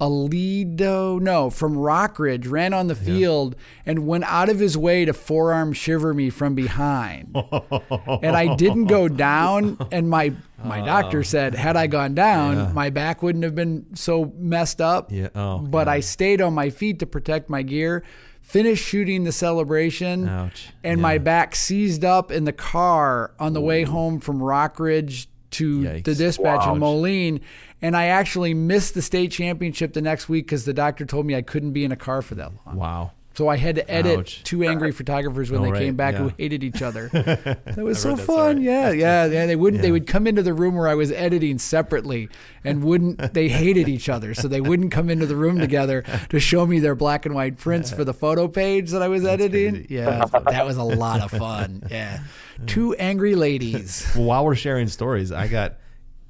Aledo, 0.00 1.18
no, 1.20 1.48
from 1.48 1.74
Rockridge 1.74 2.50
ran 2.50 2.74
on 2.74 2.86
the 2.86 2.94
field 2.94 3.56
and 3.86 4.06
went 4.06 4.24
out 4.24 4.50
of 4.50 4.58
his 4.58 4.76
way 4.76 5.04
to 5.06 5.12
forearm 5.14 5.72
shiver 5.72 6.12
me 6.12 6.28
from 6.28 6.54
behind. 6.54 7.34
and 7.34 8.36
I 8.36 8.54
didn't 8.56 8.86
go 8.86 9.08
down 9.28 9.78
and 9.90 10.08
my 10.10 10.32
my 10.62 10.82
oh. 10.82 10.84
doctor 10.84 11.22
said 11.22 11.54
had 11.54 11.76
I 11.76 11.86
gone 11.86 12.14
down, 12.14 12.56
Yeah. 12.56 12.72
my 12.72 12.90
back 12.90 13.22
wouldn't 13.22 13.44
have 13.44 13.54
been 13.54 13.86
so 13.94 14.32
messed 14.38 14.80
up. 14.82 15.10
Yeah. 15.10 15.28
Oh, 15.34 15.58
But 15.58 15.88
I 15.88 16.00
stayed 16.00 16.40
on 16.42 16.52
my 16.54 16.70
feet 16.70 16.98
to 17.00 17.06
protect 17.06 17.48
my 17.48 17.62
gear. 17.62 18.04
Finished 18.46 18.84
shooting 18.84 19.24
the 19.24 19.32
celebration 19.32 20.28
Ouch. 20.28 20.68
and 20.84 21.02
my 21.02 21.18
back 21.18 21.56
seized 21.56 22.04
up 22.04 22.30
in 22.30 22.44
the 22.44 22.52
car 22.52 23.32
on 23.40 23.54
the 23.54 23.60
way 23.60 23.82
home 23.82 24.20
from 24.20 24.38
Rockridge 24.38 25.26
to 25.50 25.80
Yikes. 25.80 26.04
the 26.04 26.14
dispatch 26.14 26.64
Wow. 26.64 26.74
in 26.74 26.78
Moline. 26.78 27.40
And 27.82 27.96
I 27.96 28.06
actually 28.06 28.54
missed 28.54 28.94
the 28.94 29.02
state 29.02 29.32
championship 29.32 29.94
the 29.94 30.00
next 30.00 30.28
week 30.28 30.46
because 30.46 30.64
the 30.64 30.72
doctor 30.72 31.04
told 31.04 31.26
me 31.26 31.34
I 31.34 31.42
couldn't 31.42 31.72
be 31.72 31.84
in 31.84 31.90
a 31.90 31.96
car 31.96 32.22
for 32.22 32.36
that 32.36 32.52
long. 32.64 32.76
Wow. 32.76 33.10
So 33.36 33.48
I 33.48 33.58
had 33.58 33.74
to 33.74 33.90
edit 33.90 34.18
Ouch. 34.18 34.42
two 34.44 34.64
angry 34.64 34.92
photographers 34.92 35.50
when 35.50 35.60
Oh, 35.60 35.64
they 35.64 35.70
right, 35.72 35.82
came 35.82 35.94
back 35.94 36.14
who 36.14 36.32
hated 36.38 36.64
each 36.64 36.80
other. 36.80 37.10
That 37.12 37.84
was 37.84 38.00
so 38.00 38.16
fun. 38.16 38.62
Yeah, 38.62 38.90
yeah, 38.92 39.26
yeah. 39.26 39.44
They 39.44 39.56
wouldn't. 39.56 39.82
They 39.82 39.92
would 39.92 40.06
come 40.06 40.26
into 40.26 40.42
the 40.42 40.54
room 40.54 40.74
where 40.74 40.88
I 40.88 40.94
was 40.94 41.12
editing 41.12 41.58
separately, 41.58 42.30
and 42.64 42.82
wouldn't. 42.82 43.34
They 43.34 43.48
hated 43.48 43.88
each 43.88 44.08
other, 44.08 44.32
so 44.32 44.48
they 44.48 44.62
wouldn't 44.62 44.90
come 44.90 45.10
into 45.10 45.26
the 45.26 45.36
room 45.36 45.58
together 45.58 46.02
to 46.30 46.40
show 46.40 46.64
me 46.66 46.78
their 46.80 46.94
black 46.94 47.26
and 47.26 47.34
white 47.34 47.58
prints 47.58 47.92
for 47.92 48.04
the 48.04 48.14
photo 48.14 48.48
page 48.48 48.90
that 48.92 49.02
I 49.02 49.08
was 49.08 49.26
editing. 49.26 49.74
crazy. 49.74 49.94
Yeah, 49.94 50.24
that 50.50 50.64
was 50.64 50.78
a 50.78 50.82
lot 50.82 51.20
of 51.20 51.30
fun. 51.30 51.82
Yeah, 51.90 52.20
two 52.66 52.94
angry 52.94 53.34
ladies. 53.34 54.10
Well, 54.16 54.24
while 54.24 54.44
we're 54.46 54.54
sharing 54.54 54.88
stories, 54.88 55.30
I 55.30 55.46
got 55.48 55.74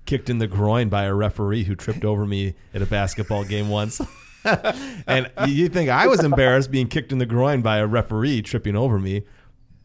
kicked 0.07 0.29
in 0.29 0.39
the 0.39 0.49
groin 0.49 0.89
by 0.89 1.05
a 1.05 1.15
referee 1.15 1.63
who 1.65 1.77
tripped 1.77 2.05
over 2.05 2.27
me 2.27 2.55
at 2.75 2.83
a 2.83 2.87
basketball 2.87 3.45
game 3.45 3.69
once. 3.69 4.01
and 5.07 5.31
you 5.47 5.69
think 5.69 5.91
I 5.91 6.07
was 6.07 6.23
embarrassed 6.25 6.71
being 6.71 6.89
kicked 6.89 7.13
in 7.13 7.19
the 7.19 7.27
groin 7.27 7.63
by 7.63 7.79
a 7.79 7.87
referee 7.87 8.43
tripping 8.43 8.77
over 8.77 8.99
me. 8.99 9.23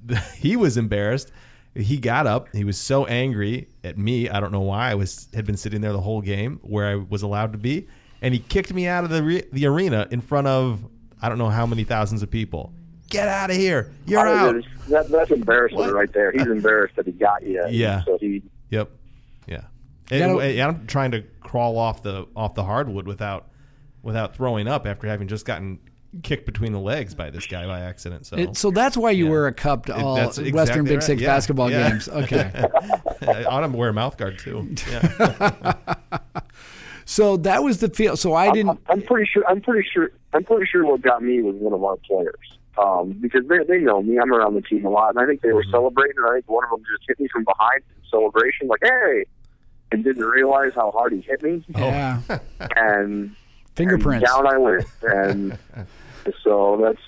He 0.35 0.55
was 0.55 0.77
embarrassed. 0.77 1.31
He 1.75 1.97
got 1.97 2.25
up. 2.27 2.49
He 2.53 2.63
was 2.63 2.77
so 2.77 3.05
angry 3.05 3.69
at 3.83 3.97
me. 3.97 4.29
I 4.29 4.39
don't 4.39 4.51
know 4.51 4.61
why. 4.61 4.91
I 4.91 4.95
was 4.95 5.27
had 5.33 5.45
been 5.45 5.55
sitting 5.57 5.79
there 5.81 5.93
the 5.93 6.01
whole 6.01 6.21
game 6.21 6.59
where 6.63 6.87
I 6.87 6.95
was 6.95 7.21
allowed 7.21 7.51
to 7.53 7.57
be, 7.59 7.87
and 8.21 8.33
he 8.33 8.39
kicked 8.39 8.73
me 8.73 8.87
out 8.87 9.03
of 9.05 9.09
the 9.09 9.23
re- 9.23 9.43
the 9.53 9.67
arena 9.67 10.07
in 10.11 10.19
front 10.21 10.47
of 10.47 10.83
I 11.21 11.29
don't 11.29 11.37
know 11.37 11.49
how 11.49 11.65
many 11.67 11.83
thousands 11.83 12.23
of 12.23 12.31
people. 12.31 12.73
Get 13.09 13.27
out 13.27 13.51
of 13.51 13.55
here! 13.57 13.93
You're 14.07 14.27
I 14.27 14.33
out. 14.47 14.55
That, 14.89 15.07
that's 15.09 15.29
embarrassing 15.31 15.77
What? 15.77 15.93
right 15.93 16.11
there. 16.11 16.31
He's 16.31 16.47
embarrassed 16.47 16.95
that 16.95 17.05
he 17.05 17.11
got 17.11 17.43
you. 17.43 17.63
Yeah. 17.69 18.03
So 18.05 18.17
he 18.17 18.41
Yep. 18.71 18.89
Yeah. 19.47 19.61
gotta- 20.09 20.23
And, 20.25 20.41
and 20.41 20.61
I'm 20.61 20.87
trying 20.87 21.11
to 21.11 21.21
crawl 21.41 21.77
off 21.77 22.01
the 22.03 22.25
off 22.35 22.55
the 22.55 22.63
hardwood 22.63 23.05
without 23.07 23.47
without 24.03 24.35
throwing 24.35 24.67
up 24.67 24.85
after 24.87 25.07
having 25.07 25.27
just 25.27 25.45
gotten 25.45 25.79
kicked 26.23 26.45
between 26.45 26.73
the 26.73 26.79
legs 26.79 27.13
by 27.15 27.29
this 27.29 27.45
guy 27.47 27.65
by 27.65 27.79
accident. 27.79 28.25
So 28.25 28.35
It, 28.37 28.57
so 28.57 28.69
that's 28.71 28.97
why 28.97 29.11
you 29.11 29.27
wear 29.27 29.47
a 29.47 29.53
cup 29.53 29.85
to 29.85 29.95
all 29.95 30.15
That's 30.15 30.37
Western 30.51 30.83
Big 30.83 30.95
right. 30.95 31.03
Six 31.03 31.21
Yeah. 31.21 31.27
basketball 31.29 31.71
Yeah. 31.71 31.89
games. 31.89 32.09
Okay. 32.09 32.51
I 33.27 33.43
ought 33.45 33.61
to 33.61 33.69
wear 33.69 33.89
a 33.89 33.93
mouth 33.93 34.17
guard 34.17 34.37
too. 34.39 34.75
Yeah. 34.89 35.73
So 37.05 37.35
that 37.37 37.61
was 37.63 37.79
the 37.79 37.89
feel. 37.89 38.15
So 38.15 38.33
I 38.35 38.51
didn't. 38.51 38.79
I'm 38.87 39.01
pretty 39.01 39.29
sure. 39.29 39.43
I'm 39.47 39.59
pretty 39.59 39.87
sure. 39.91 40.11
I'm 40.33 40.43
pretty 40.45 40.65
sure 40.71 40.85
what 40.85 41.01
got 41.01 41.21
me 41.21 41.41
was 41.41 41.55
one 41.55 41.73
of 41.73 41.83
our 41.83 41.97
players. 41.97 42.57
Um, 42.77 43.17
because 43.19 43.41
they 43.49 43.57
they 43.67 43.79
know 43.79 44.01
me. 44.01 44.17
I'm 44.17 44.31
around 44.31 44.53
the 44.53 44.61
team 44.61 44.85
a 44.85 44.89
lot, 44.89 45.09
and 45.09 45.19
I 45.19 45.25
think 45.25 45.41
they 45.41 45.51
were 45.51 45.61
Mm-hmm. 45.63 45.71
celebrating. 45.71 46.15
And 46.19 46.27
I 46.29 46.33
think 46.35 46.49
one 46.49 46.63
of 46.63 46.69
them 46.69 46.79
just 46.95 47.03
hit 47.07 47.19
me 47.19 47.27
from 47.27 47.43
behind 47.43 47.81
in 47.89 48.09
celebration, 48.09 48.67
like 48.69 48.79
"Hey," 48.83 49.25
and 49.91 50.03
didn't 50.05 50.23
realize 50.23 50.73
how 50.73 50.91
hard 50.91 51.11
he 51.11 51.19
hit 51.21 51.41
me. 51.43 51.65
Yeah. 51.75 52.21
And 52.77 53.35
Fingerprints. 53.75 54.29
and 54.29 54.45
down 54.45 54.53
I 54.53 54.57
went, 54.57 54.85
and 55.01 55.57
so 56.43 56.79
that's 56.83 57.01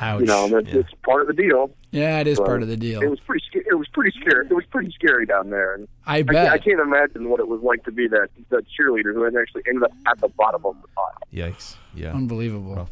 Ouch. 0.00 0.20
you 0.20 0.26
know 0.26 0.48
that's 0.48 0.68
it's 0.68 0.90
part 1.04 1.22
of 1.22 1.26
the 1.28 1.32
deal. 1.42 1.70
yeah, 1.90 2.20
it 2.20 2.26
is 2.26 2.36
So 2.36 2.44
part 2.44 2.62
of 2.62 2.68
the 2.68 2.76
deal. 2.76 2.98
It 2.98 3.02
deal. 3.02 3.10
was 3.10 3.20
pretty. 3.20 3.44
sca- 3.50 3.66
It 3.70 3.74
was 3.74 3.88
pretty 3.88 4.16
scary. 4.20 4.46
It 4.46 4.54
was 4.54 4.64
pretty 4.66 4.90
scary 4.92 5.26
down 5.26 5.50
there, 5.50 5.74
and 5.74 5.88
I 6.06 6.18
I, 6.18 6.22
bet. 6.22 6.34
can't- 6.34 6.48
I 6.52 6.58
can't 6.58 6.80
imagine 6.80 7.28
what 7.30 7.40
it 7.40 7.48
was 7.48 7.60
like 7.62 7.84
to 7.84 7.92
be 7.92 8.06
that 8.08 8.28
that 8.50 8.64
cheerleader 8.78 9.12
who 9.14 9.26
actually 9.26 9.62
ended 9.68 9.82
up 9.84 9.92
at 10.06 10.20
the 10.20 10.28
bottom 10.28 10.64
of 10.66 10.76
the 10.82 10.88
pile. 10.88 11.12
Yikes. 11.34 11.76
Yeah. 11.94 12.12
Unbelievable. 12.12 12.74
Rough. 12.76 12.90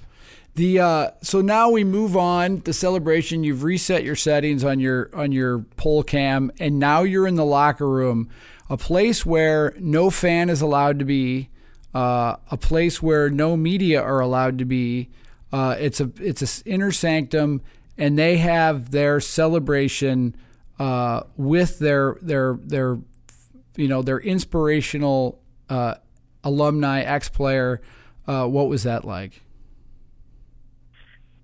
The 0.57 0.81
uh, 0.81 1.11
so 1.21 1.43
now 1.43 1.69
we 1.71 1.85
move 1.85 2.17
on 2.17 2.61
the 2.61 2.73
celebration. 2.73 3.45
You've 3.45 3.63
reset 3.63 4.05
your 4.05 4.17
settings 4.17 4.65
on 4.65 4.81
your 4.81 5.11
on 5.15 5.31
your 5.31 5.59
pole 5.77 6.03
cam, 6.03 6.51
and 6.59 6.79
now 6.79 7.03
you're 7.03 7.27
in 7.27 7.35
the 7.35 7.45
locker 7.45 7.87
room, 7.89 8.31
a 8.71 8.79
place 8.79 9.25
where 9.27 9.75
no 9.79 10.09
fan 10.09 10.49
is 10.49 10.63
allowed 10.63 10.99
to 11.01 11.05
be, 11.05 11.51
uh, 11.97 12.37
a 12.51 12.59
place 12.59 13.01
where 13.01 13.31
no 13.31 13.57
media 13.57 14.03
are 14.03 14.21
allowed 14.21 14.59
to 14.59 14.67
be. 14.67 15.09
Uh, 15.51 15.75
it's 15.79 15.99
a 15.99 16.11
it's 16.21 16.43
a 16.43 16.45
s- 16.45 16.63
inner 16.67 16.93
sanctum, 16.93 17.63
and 17.97 18.19
they 18.19 18.37
have 18.37 18.91
their 18.91 19.19
celebration 19.19 20.37
uh, 20.79 21.23
with 21.39 21.79
their 21.79 22.19
their 22.21 22.59
their 22.63 22.99
you 23.77 23.89
know 23.89 24.03
their 24.03 24.21
inspirational 24.21 25.41
uh, 25.71 25.95
alumni 26.45 27.01
ex 27.01 27.31
player. 27.31 27.81
Uh, 28.27 28.47
what 28.47 28.69
was 28.69 28.83
that 28.83 29.07
like? 29.07 29.41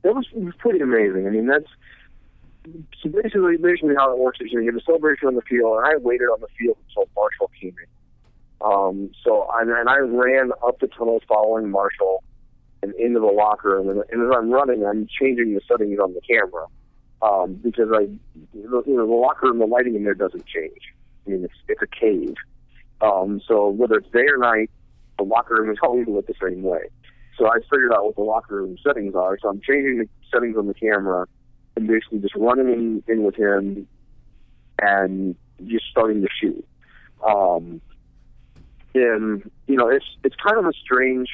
That 0.03 0.15
was, 0.15 0.27
was 0.35 0.53
pretty 0.59 0.81
amazing. 0.81 1.27
I 1.27 1.31
mean, 1.31 1.47
that's 1.47 1.69
so 3.03 3.09
basically 3.09 3.57
basically 3.57 3.95
how 3.97 4.13
it 4.13 4.19
works 4.19 4.39
is 4.43 4.53
you, 4.53 4.61
you 4.61 4.67
have 4.67 4.77
a 4.77 4.85
celebration 4.85 5.29
on 5.29 5.35
the 5.35 5.43
field, 5.43 5.79
and 5.79 5.87
I 5.87 5.97
waited 5.97 6.27
on 6.27 6.43
the 6.43 6.49
field 6.59 6.77
until. 6.89 7.09
Um, 8.93 9.11
so 9.25 9.43
I, 9.43 9.63
and 9.63 9.89
I 9.89 9.99
ran 9.99 10.51
up 10.67 10.79
the 10.81 10.89
tunnel 10.89 11.21
following 11.29 11.71
Marshall 11.71 12.23
and 12.83 12.95
into 12.95 13.21
the 13.21 13.27
locker 13.27 13.71
room, 13.71 13.89
and, 13.89 14.03
and 14.11 14.23
as 14.23 14.37
I'm 14.37 14.51
running, 14.51 14.85
I'm 14.85 15.07
changing 15.21 15.55
the 15.55 15.61
settings 15.69 15.99
on 15.99 16.15
the 16.15 16.21
camera 16.21 16.67
um, 17.23 17.55
because 17.63 17.89
I, 17.95 18.03
you 18.53 18.71
know, 18.71 18.83
the 18.83 19.05
locker 19.05 19.47
room, 19.47 19.59
the 19.59 19.67
lighting 19.67 19.95
in 19.95 20.05
there 20.05 20.15
doesn't 20.15 20.47
change. 20.47 20.81
I 21.27 21.31
mean, 21.31 21.45
it's 21.45 21.55
it's 21.69 21.83
a 21.83 21.87
cave. 21.87 22.35
Um, 23.01 23.41
so 23.47 23.69
whether 23.69 23.97
it's 23.97 24.11
day 24.11 24.27
or 24.29 24.39
night, 24.39 24.71
the 25.19 25.25
locker 25.25 25.55
room 25.55 25.71
is 25.71 25.79
always 25.83 26.07
lit 26.09 26.27
the 26.27 26.35
same 26.43 26.63
way. 26.63 26.83
So 27.39 27.47
I 27.47 27.59
figured 27.71 27.93
out 27.93 28.05
what 28.05 28.17
the 28.17 28.23
locker 28.23 28.57
room 28.57 28.77
settings 28.87 29.15
are. 29.15 29.39
So 29.41 29.49
I'm 29.49 29.61
changing 29.67 29.99
the 29.99 30.09
settings 30.33 30.57
on 30.57 30.67
the 30.67 30.75
camera 30.75 31.27
and 31.77 31.87
basically 31.87 32.19
just 32.19 32.35
running 32.37 32.69
in, 32.69 33.03
in 33.09 33.23
with 33.23 33.37
him 33.37 33.89
and 34.81 35.37
just 35.65 35.85
starting 35.91 36.21
to 36.21 36.29
shoot. 36.41 36.67
Um, 37.27 37.81
and 38.95 39.51
you 39.67 39.77
know, 39.77 39.89
it's 39.89 40.05
it's 40.25 40.37
kind 40.37 40.59
of 40.59 40.67
a 40.67 40.73
strange 40.73 41.29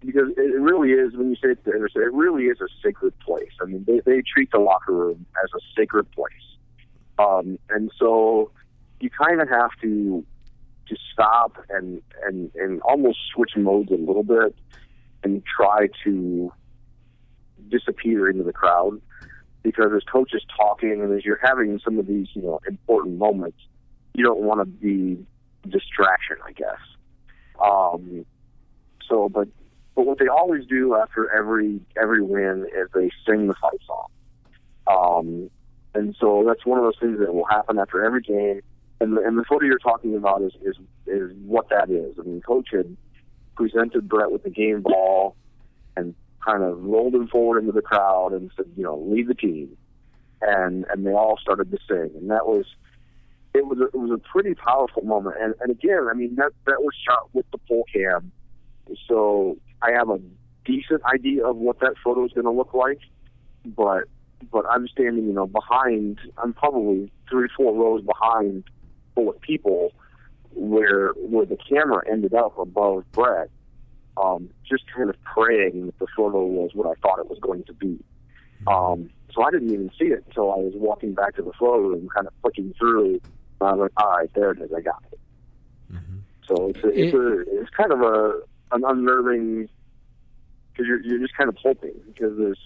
because 0.00 0.28
it 0.36 0.60
really 0.60 0.90
is 0.90 1.14
when 1.16 1.30
you 1.30 1.36
say 1.36 1.50
it's 1.50 1.64
the 1.64 1.72
interstate, 1.72 2.02
it 2.02 2.12
really 2.12 2.44
is 2.44 2.60
a 2.60 2.68
sacred 2.82 3.18
place. 3.20 3.52
I 3.60 3.66
mean, 3.66 3.84
they 3.86 4.00
they 4.04 4.22
treat 4.22 4.50
the 4.50 4.58
locker 4.58 4.92
room 4.92 5.26
as 5.42 5.50
a 5.54 5.60
sacred 5.76 6.10
place, 6.12 6.32
um, 7.18 7.58
and 7.70 7.90
so 7.98 8.50
you 9.00 9.10
kind 9.10 9.40
of 9.40 9.48
have 9.48 9.70
to 9.82 10.24
to 10.88 10.96
stop 11.12 11.56
and 11.70 12.02
and 12.24 12.50
and 12.54 12.80
almost 12.82 13.18
switch 13.34 13.52
modes 13.56 13.90
a 13.90 13.96
little 13.96 14.24
bit 14.24 14.54
and 15.22 15.42
try 15.44 15.88
to 16.04 16.52
disappear 17.68 18.28
into 18.28 18.42
the 18.42 18.52
crowd 18.52 19.00
because 19.62 19.92
as 19.94 20.02
coach 20.04 20.34
is 20.34 20.42
talking 20.56 21.00
and 21.02 21.16
as 21.16 21.24
you're 21.24 21.40
having 21.42 21.80
some 21.84 21.98
of 21.98 22.06
these 22.06 22.28
you 22.34 22.42
know 22.42 22.60
important 22.68 23.18
moments, 23.18 23.58
you 24.14 24.24
don't 24.24 24.40
want 24.40 24.60
to 24.60 24.64
be 24.64 25.24
distraction, 25.68 26.36
I 26.44 26.52
guess. 26.52 26.78
Um, 27.60 28.24
so, 29.08 29.28
but 29.28 29.48
but 29.94 30.06
what 30.06 30.18
they 30.18 30.28
always 30.28 30.66
do 30.66 30.94
after 30.96 31.30
every 31.30 31.80
every 32.00 32.22
win 32.22 32.66
is 32.74 32.88
they 32.94 33.10
sing 33.26 33.48
the 33.48 33.54
fight 33.54 33.80
song. 33.86 34.06
Um, 34.86 35.50
and 35.94 36.16
so 36.18 36.44
that's 36.46 36.64
one 36.64 36.78
of 36.78 36.84
those 36.84 36.98
things 36.98 37.18
that 37.18 37.34
will 37.34 37.44
happen 37.44 37.78
after 37.78 38.04
every 38.04 38.22
game. 38.22 38.60
And 39.00 39.16
the, 39.16 39.22
and 39.22 39.38
the 39.38 39.44
photo 39.44 39.66
you're 39.66 39.78
talking 39.78 40.16
about 40.16 40.42
is, 40.42 40.52
is 40.62 40.76
is 41.06 41.32
what 41.44 41.68
that 41.70 41.90
is. 41.90 42.16
I 42.18 42.22
mean, 42.22 42.40
coach 42.40 42.68
had 42.72 42.96
presented 43.56 44.08
Brett 44.08 44.30
with 44.30 44.44
the 44.44 44.50
game 44.50 44.80
ball 44.80 45.36
and 45.96 46.14
kind 46.44 46.62
of 46.62 46.82
rolled 46.82 47.14
him 47.14 47.28
forward 47.28 47.60
into 47.60 47.72
the 47.72 47.82
crowd 47.82 48.32
and 48.32 48.50
said, 48.56 48.66
you 48.76 48.82
know, 48.82 48.96
lead 48.96 49.28
the 49.28 49.34
team. 49.34 49.76
And 50.40 50.86
and 50.90 51.06
they 51.06 51.12
all 51.12 51.38
started 51.40 51.70
to 51.70 51.78
sing, 51.86 52.10
and 52.16 52.30
that 52.30 52.46
was 52.46 52.64
it 53.54 53.66
was 53.66 53.78
a, 53.78 53.84
it 53.84 53.98
was 53.98 54.10
a 54.10 54.18
pretty 54.18 54.54
powerful 54.54 55.02
moment. 55.02 55.36
And 55.40 55.54
and 55.60 55.70
again, 55.70 56.06
I 56.10 56.14
mean 56.14 56.36
that 56.36 56.52
that 56.66 56.80
was 56.80 56.94
shot 57.06 57.28
with 57.32 57.46
the 57.52 57.58
pole 57.58 57.84
cam, 57.92 58.32
so 59.08 59.56
I 59.82 59.92
have 59.92 60.08
a 60.08 60.20
decent 60.64 61.02
idea 61.04 61.46
of 61.46 61.56
what 61.56 61.80
that 61.80 61.94
photo 62.02 62.24
is 62.24 62.32
going 62.32 62.44
to 62.44 62.50
look 62.50 62.74
like. 62.74 63.00
But 63.64 64.04
but 64.50 64.64
I'm 64.68 64.88
standing, 64.88 65.26
you 65.26 65.32
know, 65.32 65.46
behind. 65.46 66.18
I'm 66.38 66.52
probably 66.52 67.10
three 67.30 67.48
four 67.56 67.74
rows 67.74 68.02
behind 68.02 68.64
full 69.14 69.30
of 69.30 69.40
people 69.40 69.92
where 70.54 71.10
where 71.16 71.46
the 71.46 71.58
camera 71.68 72.02
ended 72.10 72.34
up 72.34 72.58
above 72.58 73.04
Brett, 73.12 73.50
um, 74.16 74.50
just 74.68 74.84
kind 74.94 75.10
of 75.10 75.16
praying 75.24 75.86
that 75.86 75.98
the 75.98 76.06
photo 76.16 76.44
was 76.44 76.70
what 76.74 76.86
I 76.86 77.00
thought 77.00 77.18
it 77.18 77.28
was 77.28 77.38
going 77.40 77.64
to 77.64 77.74
be. 77.74 77.98
Um, 78.66 79.10
so 79.34 79.42
I 79.42 79.50
didn't 79.50 79.72
even 79.72 79.90
see 79.98 80.06
it 80.06 80.24
until 80.26 80.52
I 80.52 80.56
was 80.56 80.74
walking 80.76 81.14
back 81.14 81.36
to 81.36 81.42
the 81.42 81.52
photo 81.58 81.78
room, 81.78 82.08
kind 82.14 82.26
of 82.26 82.32
flicking 82.42 82.74
through. 82.78 83.20
And 83.62 83.70
I 83.70 83.72
was 83.74 83.90
like, 83.96 84.04
all 84.04 84.18
right, 84.18 84.30
there 84.34 84.50
it 84.50 84.60
is, 84.60 84.72
I 84.76 84.80
got 84.80 85.02
it. 85.12 85.18
So 86.48 86.68
it's 86.68 86.84
a, 86.84 86.88
it's, 86.88 87.14
a, 87.14 87.60
it's 87.60 87.70
kind 87.70 87.92
of 87.92 88.02
a 88.02 88.40
an 88.72 88.82
unnerving 88.84 89.68
because 90.72 90.86
you're 90.86 91.00
you're 91.02 91.18
just 91.18 91.36
kind 91.36 91.48
of 91.48 91.56
hoping 91.56 91.94
because 92.06 92.36
there's 92.36 92.58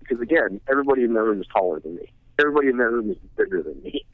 because 0.00 0.20
again 0.20 0.60
everybody 0.68 1.04
in 1.04 1.14
that 1.14 1.22
room 1.22 1.40
is 1.40 1.46
taller 1.46 1.78
than 1.80 1.96
me. 1.96 2.12
Everybody 2.38 2.68
in 2.68 2.78
that 2.78 2.90
room 2.90 3.10
is 3.10 3.16
bigger 3.36 3.62
than 3.62 3.80
me, 3.82 4.04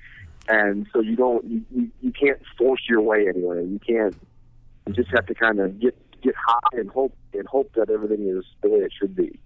and 0.48 0.87
so 0.92 1.01
you 1.01 1.16
don't 1.16 1.44
you, 1.46 1.62
you, 1.70 1.90
you 2.01 2.12
can't 2.12 2.40
force 2.59 2.83
your 2.88 3.01
way 3.01 3.27
anywhere. 3.29 3.61
You 3.61 3.81
can't. 3.85 4.14
You 4.87 4.92
just 4.92 5.11
have 5.11 5.27
to 5.27 5.35
kind 5.35 5.59
of 5.59 5.81
get 5.81 5.96
get 6.22 6.35
high 6.37 6.79
and 6.79 6.90
hope 6.90 7.16
and 7.33 7.46
hope 7.46 7.72
that 7.75 7.88
everything 7.88 8.29
is 8.29 8.44
the 8.61 8.68
way 8.68 8.81
it 8.81 8.92
should 8.98 9.16
be. 9.16 9.38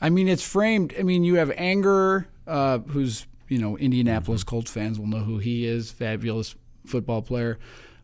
I 0.00 0.10
mean, 0.10 0.28
it's 0.28 0.46
framed. 0.46 0.94
I 0.98 1.02
mean, 1.02 1.24
you 1.24 1.36
have 1.36 1.48
Angerer, 1.50 2.26
uh, 2.46 2.78
who's 2.78 3.26
you 3.48 3.58
know 3.58 3.76
Indianapolis 3.76 4.44
Colts 4.44 4.70
fans 4.70 4.98
will 4.98 5.06
know 5.06 5.20
who 5.20 5.38
he 5.38 5.66
is. 5.66 5.90
Fabulous 5.90 6.54
football 6.86 7.22
player. 7.22 7.58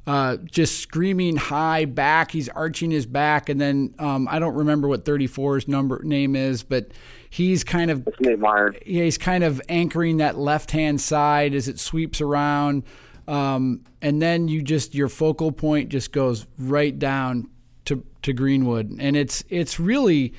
Uh, 0.07 0.37
just 0.37 0.80
screaming 0.80 1.37
high 1.37 1.87
back. 1.87 2.30
He's 2.30 2.50
arching 2.50 2.90
his 2.90 3.07
back, 3.07 3.48
and 3.48 3.59
then 3.59 3.94
um, 3.98 4.28
I 4.30 4.38
don't 4.38 4.54
remember 4.54 4.87
what 4.87 5.07
34's 5.07 5.66
number 5.66 6.02
name 6.02 6.37
is, 6.37 6.62
but 6.62 6.88
he's 7.30 7.64
kind 7.64 7.90
of 7.90 8.07
It's 8.07 8.20
Nate 8.20 8.38
Meier. 8.38 8.74
yeah, 8.85 9.04
he's 9.04 9.16
kind 9.16 9.42
of 9.42 9.62
anchoring 9.68 10.18
that 10.18 10.37
left 10.37 10.72
hand 10.72 11.00
side 11.00 11.54
as 11.54 11.68
it 11.68 11.80
sweeps 11.80 12.20
around, 12.20 12.83
um, 13.26 13.83
and 14.02 14.20
then 14.20 14.46
you 14.46 14.61
just 14.61 14.94
your 14.94 15.09
focal 15.09 15.50
point 15.52 15.88
just 15.88 16.12
goes 16.12 16.46
right 16.59 16.98
down 16.98 17.48
to 17.87 18.04
to 18.20 18.35
Greenwood, 18.35 18.94
and 19.00 19.16
it's 19.16 19.42
it's 19.48 19.80
really, 19.80 20.35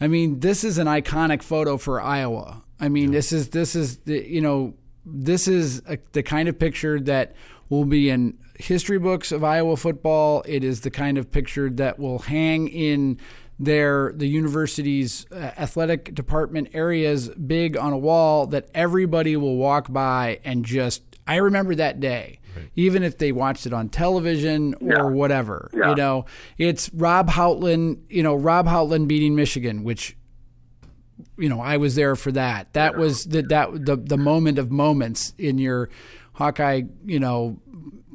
I 0.00 0.06
mean, 0.06 0.38
this 0.38 0.62
is 0.62 0.78
an 0.78 0.86
iconic 0.86 1.42
photo 1.42 1.76
for 1.76 2.00
Iowa. 2.00 2.62
I 2.80 2.88
mean, 2.88 3.10
this 3.10 3.32
is 3.32 3.48
this 3.50 3.74
is 3.74 3.98
the 3.98 4.26
you 4.28 4.40
know 4.40 4.74
this 5.04 5.48
is 5.48 5.82
a, 5.86 5.98
the 6.12 6.22
kind 6.22 6.48
of 6.48 6.58
picture 6.58 7.00
that 7.00 7.34
will 7.68 7.84
be 7.84 8.08
in 8.10 8.36
history 8.58 8.98
books 8.98 9.32
of 9.32 9.42
Iowa 9.44 9.76
football. 9.76 10.42
It 10.46 10.64
is 10.64 10.80
the 10.82 10.90
kind 10.90 11.18
of 11.18 11.30
picture 11.30 11.70
that 11.70 11.98
will 11.98 12.18
hang 12.20 12.68
in 12.68 13.18
their 13.58 14.12
the 14.14 14.26
university's 14.28 15.26
uh, 15.32 15.36
athletic 15.58 16.14
department 16.14 16.68
areas 16.74 17.28
big 17.30 17.76
on 17.76 17.92
a 17.92 17.98
wall 17.98 18.46
that 18.46 18.68
everybody 18.74 19.36
will 19.36 19.56
walk 19.56 19.92
by 19.92 20.38
and 20.44 20.64
just 20.64 21.02
I 21.26 21.36
remember 21.36 21.74
that 21.74 22.00
day. 22.00 22.40
Even 22.74 23.02
if 23.04 23.18
they 23.18 23.30
watched 23.30 23.66
it 23.66 23.72
on 23.72 23.88
television 23.88 24.74
or 24.80 24.88
Yeah. 24.88 25.02
whatever, 25.02 25.70
Yeah. 25.72 25.90
you 25.90 25.94
know, 25.94 26.24
it's 26.56 26.90
Rob 26.92 27.28
Houghtlin, 27.30 27.98
you 28.08 28.22
know, 28.24 28.34
Rob 28.34 28.66
Houghtlin 28.66 29.06
beating 29.06 29.36
Michigan, 29.36 29.84
which 29.84 30.16
you 31.36 31.48
know, 31.48 31.60
I 31.60 31.76
was 31.76 31.94
there 31.94 32.16
for 32.16 32.32
that. 32.32 32.72
That 32.74 32.96
was 32.96 33.24
the 33.24 33.42
that 33.42 33.84
the 33.84 33.96
the 33.96 34.16
moment 34.16 34.58
of 34.58 34.70
moments 34.70 35.34
in 35.38 35.58
your 35.58 35.88
Hawkeye, 36.32 36.82
you 37.04 37.20
know, 37.20 37.58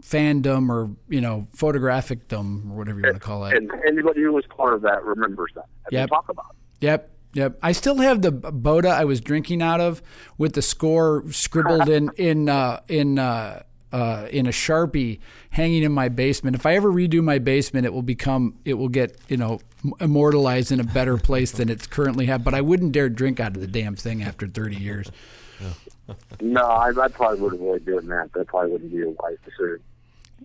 fandom 0.02 0.70
or 0.70 0.90
you 1.10 1.22
know, 1.22 1.48
photographicdom 1.56 2.72
or 2.72 2.78
whatever 2.78 3.00
you 3.00 3.06
want 3.06 3.16
to 3.16 3.20
call 3.20 3.46
it. 3.46 3.56
And 3.56 3.72
anybody 3.88 4.22
who 4.22 4.34
was 4.34 4.46
part 4.48 4.74
of 4.74 4.82
that 4.82 5.04
remembers 5.04 5.52
that. 5.56 5.66
And 5.86 5.94
Yep. 5.94 6.10
talk 6.10 6.30
about 6.30 6.48
it. 6.52 6.86
Yep. 6.86 7.10
Yep. 7.34 7.60
I 7.64 7.72
still 7.72 7.98
have 7.98 8.22
the 8.22 8.32
Boda 8.32 8.92
I 8.92 9.06
was 9.06 9.20
drinking 9.20 9.62
out 9.62 9.82
of 9.82 10.04
with 10.38 10.54
the 10.54 10.62
score 10.62 11.24
scribbled 11.32 11.90
in 11.90 12.12
in 12.18 12.48
uh, 12.48 12.82
in 12.88 13.18
uh, 13.18 13.64
uh, 13.92 14.28
in 14.32 14.46
a 14.46 14.52
sharpie 14.52 15.20
hanging 15.50 15.84
in 15.84 15.92
my 15.92 16.10
basement. 16.10 16.56
If 16.56 16.66
I 16.66 16.76
ever 16.76 16.92
redo 16.92 17.24
my 17.24 17.40
basement, 17.40 17.86
it 17.86 17.94
will 17.94 18.04
become 18.04 18.60
it 18.66 18.76
will 18.76 18.90
get 18.90 19.18
you 19.30 19.38
know 19.38 19.60
immortalized 20.00 20.72
in 20.72 20.80
a 20.80 20.84
better 20.84 21.18
place 21.18 21.52
than 21.52 21.70
it's 21.70 21.88
currently 21.88 22.26
have. 22.28 22.44
But 22.44 22.54
I 22.54 22.62
wouldn't 22.62 22.92
dare 22.92 23.10
drink 23.10 23.40
out 23.40 23.56
of 23.56 23.62
the 23.62 23.68
damn 23.68 23.96
thing 23.96 24.24
after 24.24 24.48
thirty 24.48 24.78
years. 24.78 25.12
No, 26.42 26.66
I, 26.66 26.90
I 26.90 27.08
probably 27.08 27.40
would 27.40 27.54
avoid 27.54 27.86
doing 27.86 28.08
that. 28.08 28.34
That 28.34 28.48
probably 28.48 28.72
wouldn't 28.72 28.92
be 28.92 29.04
a 29.04 29.10
wise 29.10 29.38
decision. 29.46 29.80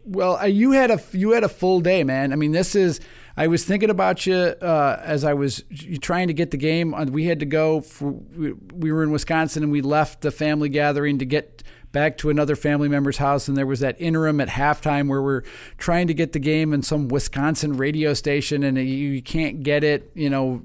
Well, 0.04 0.36
uh, 0.36 0.44
you 0.44 0.72
had 0.72 0.90
a 0.90 1.00
you 1.12 1.32
had 1.32 1.44
a 1.44 1.48
full 1.48 1.80
day, 1.80 2.04
man. 2.04 2.32
I 2.32 2.36
mean, 2.36 2.52
this 2.52 2.74
is. 2.74 3.00
I 3.36 3.46
was 3.46 3.64
thinking 3.64 3.88
about 3.88 4.26
you 4.26 4.34
uh, 4.34 5.00
as 5.04 5.22
I 5.22 5.34
was 5.34 5.64
trying 6.00 6.26
to 6.26 6.34
get 6.34 6.50
the 6.50 6.56
game. 6.56 6.92
Uh, 6.92 7.04
We 7.04 7.24
had 7.26 7.40
to 7.40 7.46
go. 7.46 7.80
For, 7.80 8.10
we, 8.10 8.52
we 8.74 8.92
were 8.92 9.02
in 9.02 9.10
Wisconsin, 9.10 9.62
and 9.62 9.70
we 9.70 9.80
left 9.80 10.22
the 10.22 10.30
family 10.30 10.68
gathering 10.68 11.18
to 11.18 11.24
get 11.24 11.57
back 11.92 12.18
to 12.18 12.30
another 12.30 12.56
family 12.56 12.88
member's 12.88 13.18
house. 13.18 13.48
And 13.48 13.56
there 13.56 13.66
was 13.66 13.80
that 13.80 14.00
interim 14.00 14.40
at 14.40 14.48
halftime 14.48 15.08
where 15.08 15.22
we're 15.22 15.42
trying 15.78 16.06
to 16.06 16.14
get 16.14 16.32
the 16.32 16.38
game 16.38 16.72
in 16.72 16.82
some 16.82 17.08
Wisconsin 17.08 17.76
radio 17.76 18.14
station, 18.14 18.62
and 18.62 18.78
you, 18.78 19.22
can't 19.22 19.62
get 19.62 19.84
it, 19.84 20.10
you 20.14 20.30
know, 20.30 20.62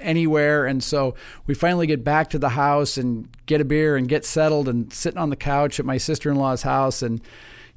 anywhere. 0.00 0.66
And 0.66 0.82
so 0.82 1.14
we 1.46 1.54
finally 1.54 1.86
get 1.86 2.04
back 2.04 2.30
to 2.30 2.38
the 2.38 2.50
house 2.50 2.96
and 2.96 3.28
get 3.46 3.60
a 3.60 3.64
beer 3.64 3.96
and 3.96 4.08
get 4.08 4.24
settled 4.24 4.68
and 4.68 4.92
sitting 4.92 5.18
on 5.18 5.30
the 5.30 5.36
couch 5.36 5.78
at 5.78 5.86
my 5.86 5.98
sister 5.98 6.30
in 6.30 6.36
law's 6.36 6.62
house 6.62 7.02
and 7.02 7.20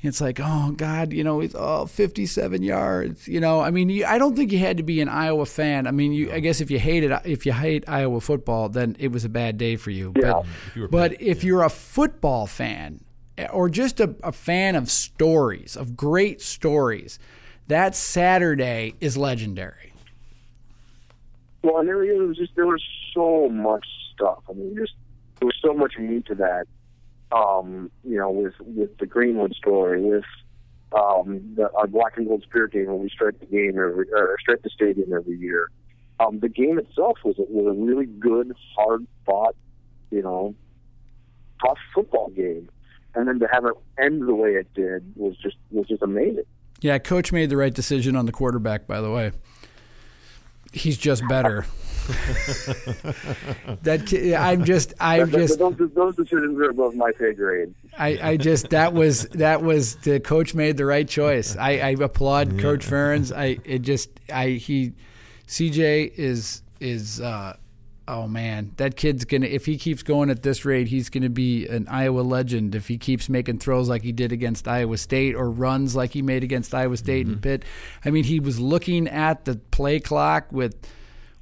it's 0.02 0.22
like, 0.22 0.40
oh 0.42 0.72
God, 0.72 1.12
you 1.12 1.24
know, 1.24 1.42
it's 1.42 1.56
oh 1.58 1.86
57 1.86 2.64
yards. 2.64 3.28
You 3.28 3.40
know, 3.40 3.60
I 3.60 3.70
mean, 3.70 3.90
you, 3.90 4.06
I 4.06 4.18
don't 4.18 4.36
think 4.36 4.52
you 4.52 4.60
had 4.60 4.78
to 4.78 4.84
be 4.84 5.02
an 5.02 5.10
Iowa 5.10 5.46
fan. 5.46 5.88
I 5.88 5.92
mean, 5.92 6.14
you, 6.14 6.32
I 6.32 6.40
guess 6.40 6.62
if 6.62 6.72
you 6.72 6.80
hate 6.80 7.04
it, 7.04 7.22
if 7.26 7.46
you 7.46 7.52
hate 7.52 7.84
Iowa 7.88 8.22
football, 8.22 8.70
then 8.70 8.96
it 9.00 9.12
was 9.12 9.26
a 9.26 9.30
bad 9.30 9.58
day 9.58 9.76
for 9.76 9.92
you. 9.92 10.14
Yeah. 10.16 10.42
But, 10.42 10.46
If 10.68 10.76
you 10.76 10.82
were 10.84 10.88
but 10.88 11.22
if 11.22 11.44
you're 11.44 11.64
a 11.64 11.70
football 11.70 12.48
fan 12.48 13.04
eh, 13.38 13.48
or 13.52 13.70
just 13.70 14.00
a, 14.00 14.16
a 14.24 14.32
fan 14.32 14.76
of 14.76 14.90
stories, 14.90 15.76
of 15.76 15.98
great 15.98 16.42
stories, 16.42 17.20
that 17.68 17.94
Saturday 17.94 18.96
is 19.02 19.18
legendary. 19.18 19.94
Well, 21.62 21.80
and 21.80 21.90
there, 21.90 22.04
it 22.04 22.26
was 22.26 22.38
just 22.38 22.56
there 22.56 22.68
was 22.68 22.84
so 23.14 23.50
much 23.50 23.86
stuff. 24.14 24.40
I 24.50 24.54
mean, 24.54 24.76
just 24.78 24.94
there 25.40 25.46
was 25.46 25.58
so 25.62 25.74
much 25.74 25.98
meat 25.98 26.26
to 26.28 26.36
that. 26.36 26.68
Um, 27.32 27.92
you 28.04 28.18
know, 28.18 28.32
with 28.32 28.56
with 28.60 28.98
the 28.98 29.06
Greenwood 29.06 29.54
story, 29.54 30.02
with 30.02 30.24
um, 30.94 31.54
the, 31.56 31.72
our 31.74 31.88
Black 31.88 32.18
and 32.18 32.28
Gold 32.28 32.44
Spirit 32.44 32.72
game, 32.72 32.88
when 32.88 33.00
we 33.00 33.10
strike 33.10 33.40
the 33.40 33.46
game 33.46 33.78
every 33.78 34.12
or 34.12 34.38
strike 34.40 34.62
the 34.64 34.70
stadium 34.70 35.14
every 35.14 35.38
year. 35.38 35.70
Um, 36.20 36.40
the 36.40 36.50
game 36.50 36.78
itself 36.78 37.18
was 37.24 37.38
a, 37.40 37.44
was 37.44 37.68
a 37.68 37.80
really 37.80 38.06
good, 38.06 38.54
hard 38.76 39.08
fought, 39.26 39.56
you 40.12 40.22
know, 40.22 40.54
tough 41.66 41.78
football 41.94 42.30
game, 42.30 42.70
and 43.16 43.28
then 43.28 43.40
to 43.40 43.48
have 43.52 43.66
it 43.66 43.74
end 43.98 44.28
the 44.28 44.36
way 44.36 44.52
it 44.56 44.74
did 44.74 45.14
was 45.16 45.38
just 45.38 45.56
was 45.72 45.88
just 45.88 46.02
amazing. 46.02 46.44
Yeah, 46.82 46.98
coach 46.98 47.32
made 47.32 47.50
the 47.50 47.58
right 47.58 47.74
decision 47.74 48.16
on 48.16 48.26
the 48.26 48.32
quarterback, 48.32 48.88
by 48.88 49.02
the 49.02 49.12
way. 49.12 49.32
He's 50.72 50.98
just 50.98 51.28
better. 51.28 51.66
that 53.84 54.36
I'm 54.40 54.64
just 54.66 54.94
I'm 55.00 55.30
Those- 55.30 55.50
just 55.50 55.60
those, 55.60 55.76
those 55.94 56.16
decisions 56.16 56.60
are 56.60 56.70
above 56.70 56.96
my 56.96 57.12
pay 57.12 57.34
grade. 57.34 57.74
I, 57.98 58.20
I 58.22 58.38
just 58.38 58.70
that 58.70 58.94
was 58.94 59.28
that 59.30 59.62
was 59.62 59.96
the 59.98 60.20
coach 60.20 60.54
made 60.54 60.78
the 60.78 60.86
right 60.86 61.08
choice. 61.08 61.56
I, 61.56 61.72
I 61.72 61.90
applaud 62.00 62.60
Coach 62.60 62.86
Ferentz. 62.86 63.36
I 63.36 63.60
it 63.64 63.80
just 63.80 64.10
I 64.34 64.50
he 64.50 64.94
CJ 65.48 66.14
is 66.16 66.62
is 66.80 67.20
uh 67.22 67.56
oh 68.08 68.28
man 68.28 68.72
that 68.78 68.96
kid's 68.96 69.26
gonna 69.26 69.46
if 69.46 69.66
he 69.66 69.78
keeps 69.78 70.02
going 70.02 70.30
at 70.32 70.42
this 70.42 70.66
rate 70.66 70.88
he's 70.88 71.10
gonna 71.10 71.30
be 71.30 71.68
an 71.68 71.88
Iowa 71.88 72.22
legend 72.22 72.74
if 72.74 72.88
he 72.88 72.98
keeps 72.98 73.30
making 73.30 73.60
throws 73.60 73.88
like 73.88 74.02
he 74.02 74.12
did 74.12 74.32
against 74.32 74.68
Iowa 74.68 74.98
State 74.98 75.36
or 75.36 75.50
runs 75.50 75.96
like 75.96 76.12
he 76.12 76.22
made 76.24 76.44
against 76.44 76.74
Iowa 76.74 76.98
State 76.98 77.28
and 77.28 77.42
Pitt. 77.42 77.64
I 78.04 78.10
mean 78.10 78.24
he 78.24 78.40
was 78.40 78.60
looking 78.60 79.08
at 79.08 79.46
the 79.46 79.56
play 79.72 80.00
clock 80.00 80.52
with 80.52 80.76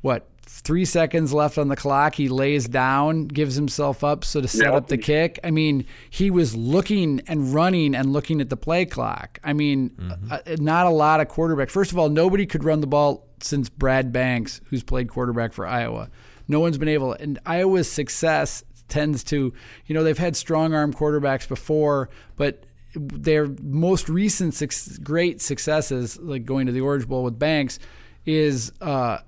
what 0.01 0.27
three 0.47 0.85
seconds 0.85 1.33
left 1.33 1.57
on 1.57 1.67
the 1.67 1.75
clock 1.75 2.15
he 2.15 2.29
lays 2.29 2.67
down 2.67 3.27
gives 3.27 3.55
himself 3.55 4.03
up 4.03 4.23
so 4.23 4.41
to 4.41 4.47
set 4.47 4.73
up 4.73 4.87
the 4.87 4.97
kick. 4.97 5.39
I 5.43 5.51
mean 5.51 5.85
he 6.09 6.31
was 6.31 6.55
looking 6.55 7.21
and 7.27 7.53
running 7.53 7.95
and 7.95 8.13
looking 8.13 8.41
at 8.41 8.49
the 8.49 8.57
play 8.57 8.85
clock. 8.85 9.39
I 9.43 9.53
mean 9.53 9.91
uh, 10.31 10.39
not 10.57 10.85
a 10.85 10.89
lot 10.89 11.19
of 11.19 11.27
quarterback. 11.27 11.69
First 11.69 11.91
of 11.91 11.97
all 11.97 12.09
nobody 12.09 12.45
could 12.45 12.63
run 12.63 12.81
the 12.81 12.87
ball 12.87 13.27
since 13.41 13.69
brad 13.69 14.11
banks 14.11 14.61
who's 14.65 14.83
played 14.83 15.09
quarterback 15.09 15.53
for 15.53 15.67
iowa. 15.67 16.09
No 16.47 16.59
one's 16.59 16.77
been 16.77 16.87
able 16.87 17.13
and 17.13 17.39
iowa's 17.45 17.91
success 17.91 18.63
tends 18.87 19.23
to 19.25 19.53
you 19.85 19.93
know 19.93 20.03
they've 20.03 20.17
had 20.17 20.35
strong 20.35 20.73
arm 20.73 20.93
quarterbacks 20.93 21.47
before 21.47 22.09
but 22.37 22.63
their 22.95 23.47
most 23.61 24.09
recent 24.09 24.55
great 25.03 25.41
successes 25.41 26.17
like 26.19 26.45
going 26.45 26.65
to 26.67 26.71
the 26.71 26.81
orange 26.81 27.07
bowl 27.07 27.23
with 27.23 27.37
banks 27.37 27.79
is 28.25 28.71
uh, 28.81 29.19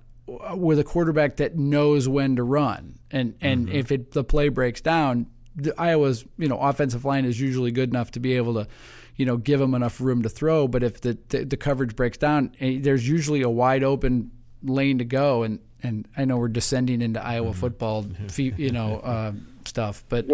with 0.55 0.79
a 0.79 0.83
quarterback 0.83 1.37
that 1.37 1.57
knows 1.57 2.07
when 2.07 2.35
to 2.35 2.43
run, 2.43 2.99
and 3.11 3.35
and 3.41 3.69
if 3.69 3.91
it 3.91 4.11
the 4.11 4.23
play 4.23 4.49
breaks 4.49 4.81
down, 4.81 5.27
the 5.55 5.73
Iowa's 5.79 6.25
you 6.37 6.47
know 6.47 6.59
offensive 6.59 7.05
line 7.05 7.25
is 7.25 7.39
usually 7.39 7.71
good 7.71 7.89
enough 7.89 8.11
to 8.11 8.19
be 8.19 8.35
able 8.35 8.53
to, 8.55 8.67
you 9.15 9.25
know, 9.25 9.37
give 9.37 9.59
them 9.59 9.73
enough 9.73 9.99
room 9.99 10.21
to 10.23 10.29
throw. 10.29 10.67
But 10.67 10.83
if 10.83 11.01
the 11.01 11.17
the, 11.29 11.45
the 11.45 11.57
coverage 11.57 11.95
breaks 11.95 12.17
down, 12.17 12.55
eh, 12.59 12.77
there's 12.79 13.07
usually 13.07 13.41
a 13.41 13.49
wide 13.49 13.83
open 13.83 14.31
lane 14.63 14.97
to 14.99 15.05
go. 15.05 15.43
And 15.43 15.59
and 15.81 16.07
I 16.17 16.25
know 16.25 16.37
we're 16.37 16.49
descending 16.49 17.01
into 17.01 17.23
Iowa 17.23 17.53
football, 17.53 18.05
you 18.35 18.71
know, 18.71 18.97
uh, 18.97 19.31
stuff, 19.65 20.03
but 20.09 20.25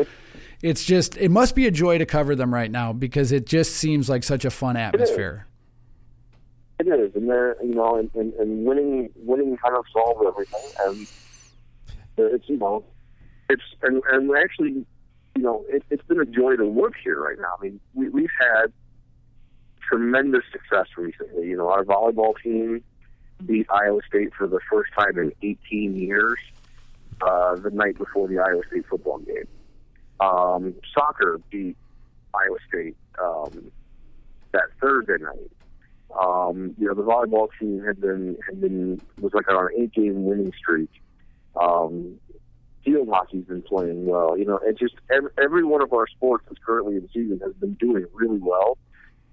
it's 0.62 0.84
just 0.84 1.17
it 1.17 1.29
must 1.29 1.55
be 1.55 1.67
a 1.67 1.71
joy 1.71 1.97
to 1.97 2.05
cover 2.05 2.36
them 2.36 2.53
right 2.53 2.71
now 2.71 2.93
because 2.93 3.31
it 3.31 3.45
just 3.45 3.75
seems 3.75 4.10
like 4.10 4.23
such 4.23 4.45
a 4.45 4.51
fun 4.51 4.77
atmosphere. 4.77 5.47
It 6.77 6.88
is, 6.88 7.15
and 7.15 7.29
they're 7.29 7.55
you 7.63 7.73
know, 7.73 7.95
and, 7.95 8.11
and, 8.15 8.33
and 8.33 8.65
winning 8.65 9.09
winning 9.15 9.55
kind 9.57 9.77
of 9.77 9.85
solves 9.93 10.21
everything, 10.27 10.71
and 10.85 11.07
it's 12.17 12.49
you 12.49 12.57
know, 12.57 12.83
it's 13.49 13.63
and 13.81 14.01
and 14.11 14.29
actually, 14.38 14.85
you 15.35 15.41
know, 15.41 15.65
it, 15.69 15.83
it's 15.89 16.03
been 16.03 16.19
a 16.19 16.25
joy 16.25 16.55
to 16.57 16.65
work 16.65 16.93
here 17.01 17.21
right 17.21 17.38
now. 17.39 17.53
I 17.59 17.63
mean, 17.63 17.79
we, 17.93 18.09
we've 18.09 18.29
had 18.39 18.73
tremendous 19.88 20.43
success 20.51 20.88
recently. 20.97 21.47
You 21.47 21.57
know, 21.57 21.69
our 21.69 21.83
volleyball 21.83 22.33
team 22.41 22.83
beat 23.45 23.67
Iowa 23.69 24.01
State 24.07 24.33
for 24.38 24.47
the 24.47 24.59
first 24.69 24.91
time 24.97 25.17
in 25.17 25.31
18 25.41 25.95
years 25.95 26.39
uh, 27.21 27.55
the 27.55 27.69
night 27.69 27.97
before 27.97 28.27
the 28.27 28.39
Iowa 28.39 28.61
State 28.69 28.85
football 28.89 29.19
game. 29.19 29.47
Um, 30.19 30.75
soccer 30.93 31.39
beat 31.51 31.77
Iowa 32.33 32.57
State 32.67 32.95
um, 33.21 33.71
that 34.51 34.63
Thursday 34.81 35.23
night. 35.23 35.51
Um, 36.19 36.75
you 36.78 36.88
know, 36.88 36.93
the 36.93 37.04
volleyball 37.04 37.49
team 37.60 37.84
had 37.86 37.99
been 37.99 38.38
had 38.47 38.62
been 38.62 39.01
was 39.19 39.34
like 39.34 39.47
on 39.49 39.56
an 39.56 39.69
eight 39.78 39.93
game 39.93 40.25
winning 40.25 40.54
streak. 40.58 40.89
Um, 41.60 42.19
field 42.84 43.10
hockey's 43.10 43.45
been 43.45 43.62
playing 43.62 44.06
well. 44.06 44.38
You 44.38 44.45
know, 44.45 44.60
and 44.65 44.78
just 44.78 44.95
every, 45.12 45.30
every 45.41 45.63
one 45.63 45.82
of 45.82 45.91
our 45.93 46.08
sports 46.08 46.45
that's 46.47 46.63
currently 46.65 46.95
in 46.95 47.10
season 47.13 47.39
has 47.43 47.54
been 47.54 47.73
doing 47.73 48.06
really 48.13 48.39
well. 48.39 48.78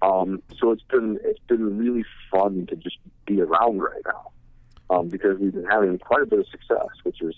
Um, 0.01 0.41
so 0.59 0.71
it's 0.71 0.83
been 0.83 1.19
it's 1.23 1.39
been 1.47 1.77
really 1.77 2.03
fun 2.29 2.65
to 2.67 2.75
just 2.75 2.97
be 3.25 3.41
around 3.41 3.79
right 3.79 4.01
now 4.05 4.31
um, 4.89 5.07
because 5.07 5.39
we've 5.39 5.53
been 5.53 5.65
having 5.65 5.97
quite 5.99 6.23
a 6.23 6.25
bit 6.25 6.39
of 6.39 6.47
success, 6.49 6.87
which 7.03 7.21
is 7.21 7.35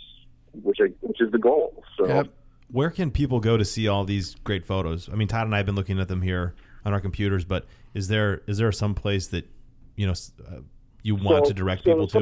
which 0.63 0.77
I, 0.81 0.88
which 1.01 1.21
is 1.21 1.31
the 1.31 1.39
goal. 1.39 1.84
So. 1.97 2.08
Yep. 2.08 2.29
Where 2.71 2.89
can 2.89 3.12
people 3.12 3.39
go 3.39 3.58
to 3.58 3.65
see 3.65 3.88
all 3.88 4.04
these 4.04 4.36
great 4.43 4.65
photos? 4.65 5.10
I 5.10 5.15
mean, 5.15 5.28
Todd 5.28 5.45
and 5.45 5.54
I 5.54 5.58
have 5.58 5.65
been 5.65 5.75
looking 5.75 5.99
at 5.99 6.08
them 6.08 6.21
here 6.21 6.56
on 6.84 6.93
our 6.93 6.99
computers, 6.99 7.45
but 7.45 7.65
is 7.93 8.08
there 8.08 8.41
is 8.47 8.58
there 8.58 8.71
some 8.71 8.95
place 8.95 9.28
that 9.28 9.47
you 9.95 10.08
know 10.08 10.13
uh, 10.47 10.60
you 11.04 11.15
want 11.15 11.45
So- 11.45 11.49
to 11.49 11.54
direct 11.54 11.84
so 11.84 11.91
people 11.91 12.08
to? 12.08 12.17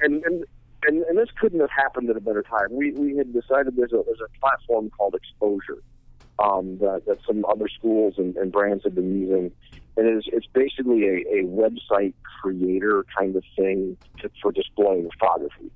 And, 0.00 0.24
and, 0.24 0.44
and, 0.84 1.02
and 1.04 1.18
this 1.18 1.28
couldn't 1.40 1.60
have 1.60 1.70
happened 1.70 2.10
at 2.10 2.16
a 2.16 2.20
better 2.20 2.42
time. 2.42 2.68
We, 2.70 2.92
we 2.92 3.16
had 3.16 3.32
decided 3.32 3.76
there's 3.76 3.92
a, 3.92 4.02
there's 4.04 4.20
a 4.20 4.40
platform 4.40 4.90
called 4.90 5.14
Exposure 5.14 5.82
um, 6.38 6.78
that, 6.78 7.02
that 7.06 7.18
some 7.26 7.44
other 7.44 7.68
schools 7.68 8.14
and, 8.18 8.36
and 8.36 8.50
brands 8.50 8.82
have 8.84 8.94
been 8.94 9.20
using. 9.20 9.52
And 9.96 10.06
it's, 10.08 10.26
it's 10.32 10.46
basically 10.46 11.06
a, 11.06 11.40
a 11.40 11.44
website 11.44 12.14
creator 12.40 13.04
kind 13.16 13.36
of 13.36 13.44
thing 13.56 13.96
to, 14.20 14.30
for 14.40 14.50
displaying 14.50 15.08
photography. 15.18 15.70